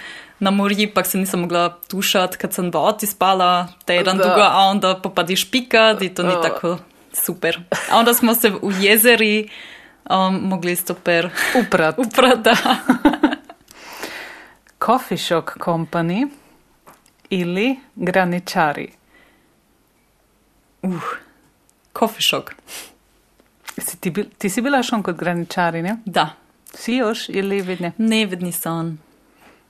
na 0.41 0.51
morji, 0.51 0.87
pa 0.87 1.05
se 1.05 1.19
nisem 1.19 1.41
mogla 1.41 1.77
tušati, 1.89 2.39
kad 2.39 2.53
sem 2.55 2.71
v 2.71 2.77
avtu 2.77 3.07
spala, 3.07 3.69
teden 3.85 4.17
Da. 4.19 4.25
dolgo, 4.25 4.41
a 4.43 4.67
onda 4.71 4.95
popadiš 4.97 5.51
pikat 5.51 6.03
in 6.03 6.15
to 6.15 6.23
ni 6.23 6.35
tako 6.43 6.79
super. 7.13 7.61
A 7.91 7.99
onda 7.99 8.15
smo 8.15 8.35
se 8.35 8.51
v 8.51 8.59
jezeri 8.81 9.49
um, 10.11 10.41
mogli 10.49 10.77
stoper 10.77 11.31
Uprat. 11.61 11.99
uprata. 12.07 12.57
Coffee 14.87 15.19
Shock 15.19 15.51
Company 15.59 16.29
ili 17.31 17.77
graničari. 17.97 18.93
Uh, 20.83 21.03
coffee 21.93 22.23
shop. 22.23 22.51
Si 23.79 23.97
ti, 23.97 24.11
bil, 24.11 24.25
ti 24.39 24.51
si 24.51 24.61
bila 24.63 24.83
šon 24.83 25.03
kot 25.03 25.17
graničari, 25.17 25.83
ne? 25.83 25.97
Da, 26.05 26.31
Si 26.75 26.93
još 26.93 27.29
ili 27.29 27.61
vidne? 27.63 27.93
ne 27.99 28.27
vedni 28.27 28.53
sam. 28.53 28.99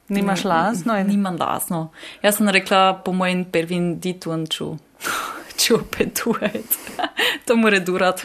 Nimaš 0.09 0.45
lazno? 0.45 0.99
in- 0.99 1.07
Nimam 1.07 1.37
lasno. 1.41 1.91
Jaz 2.23 2.37
sem 2.37 2.49
rekla, 2.49 3.03
po 3.05 3.13
mojem 3.13 3.45
prvim 3.45 4.01
ditun 4.01 4.47
ču, 4.47 4.77
ču 5.57 5.75
opetujet. 5.83 6.79
to 7.47 7.57
mora 7.57 7.79
durat. 7.79 8.21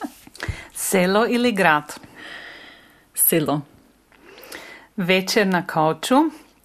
Selo 0.74 1.26
ili 1.26 1.52
grad? 1.52 1.94
Selo. 3.14 3.60
Večer 4.96 5.46
na 5.46 5.66
kauču 5.66 6.14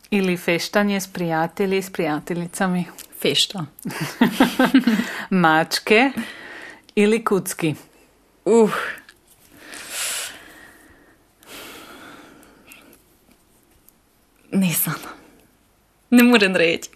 ili 0.09 0.37
feštanje 0.37 1.01
s 1.01 1.07
prijatelji, 1.07 1.81
s 1.81 1.89
prijateljicami? 1.89 2.85
Fešta. 3.21 3.65
Mačke 5.29 6.11
ili 6.95 7.25
kucki? 7.25 7.75
Uh. 8.45 8.73
Nisam. 14.51 14.93
Ne 16.09 16.23
morem 16.23 16.55
reći. 16.55 16.89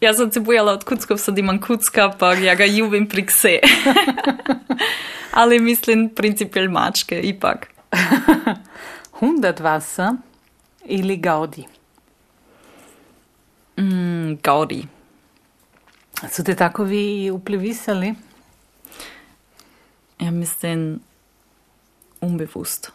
Ja 0.00 0.14
sam 0.14 0.32
se 0.32 0.40
bojala 0.40 0.72
od 0.72 0.84
kuckov, 0.84 1.16
sad 1.16 1.38
imam 1.38 1.60
kucka, 1.60 2.12
pa 2.18 2.34
ja 2.34 2.54
ga 2.54 2.66
ljubim 2.66 3.08
pri 3.08 3.26
kse. 3.26 3.58
Ali 5.40 5.58
mislim 5.58 6.08
principel 6.08 6.70
mačke, 6.70 7.20
ipak. 7.20 7.66
Hundertwasser 9.20 10.16
ili 10.88 11.16
Gaudi? 11.16 11.64
Mm, 13.76 14.38
Gaudi. 14.42 14.86
Su 16.32 16.44
te 16.44 16.54
takovi 16.56 17.30
uplivisali? 17.30 18.14
Ja 20.20 20.30
mislim 20.30 21.00
unbewusst. 22.20 22.90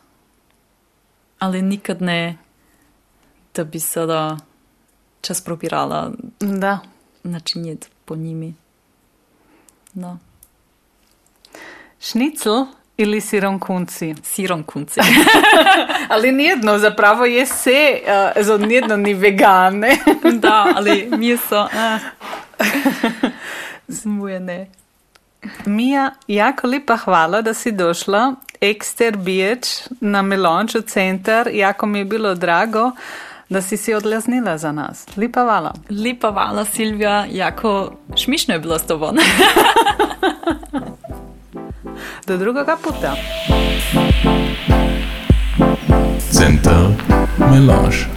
Ali 1.39 1.61
nikad 1.61 2.01
ne, 2.01 2.37
da 3.55 3.63
bi 3.63 3.79
sada 3.79 4.37
čas 5.21 5.41
probirala 5.41 6.11
Da. 6.39 6.79
načinjeti 7.23 7.87
po 8.05 8.15
njimi. 8.15 8.53
No, 9.93 10.19
Šnicl 11.99 12.49
ili 13.01 13.21
sironkunci? 13.21 14.15
sirom 14.23 14.63
kunci. 14.63 14.99
Ali 16.13 16.31
nijedno, 16.31 16.77
zapravo 16.77 17.25
je 17.25 17.45
se, 17.45 18.01
uh, 18.01 18.43
za 18.43 18.57
nijedno 18.57 18.97
ni 18.97 19.13
vegane. 19.13 19.97
da, 20.43 20.67
ali 20.75 21.09
meso, 21.17 21.67
eh. 21.73 21.99
Zmuje 23.87 24.39
ne. 24.39 24.67
Mija, 25.65 26.11
jako 26.27 26.67
lepa 26.67 26.97
hvala, 26.97 27.41
da 27.41 27.53
si 27.53 27.71
došla. 27.71 28.33
Ekster 28.61 29.17
Biječ 29.17 29.67
na 29.99 30.21
Melonču 30.21 30.81
centar. 30.81 31.49
Jako 31.53 31.85
mi 31.85 31.99
je 31.99 32.05
bilo 32.05 32.35
drago, 32.35 32.91
da 33.49 33.61
si 33.61 33.77
si 33.77 33.93
odlaznila 33.93 34.57
za 34.57 34.71
nas. 34.71 35.05
Lepa 35.17 35.41
hvala. 35.43 35.73
Lepa 35.89 36.31
hvala, 36.31 36.65
Silvija, 36.65 37.25
jako 37.31 37.93
šmišno 38.15 38.53
je 38.53 38.59
bilo 38.59 38.79
s 38.79 38.87
tobom. 38.87 39.17
do 42.25 42.37
druga 42.37 42.77
puta. 42.77 43.15
Center 46.31 46.95
Melange. 47.37 48.07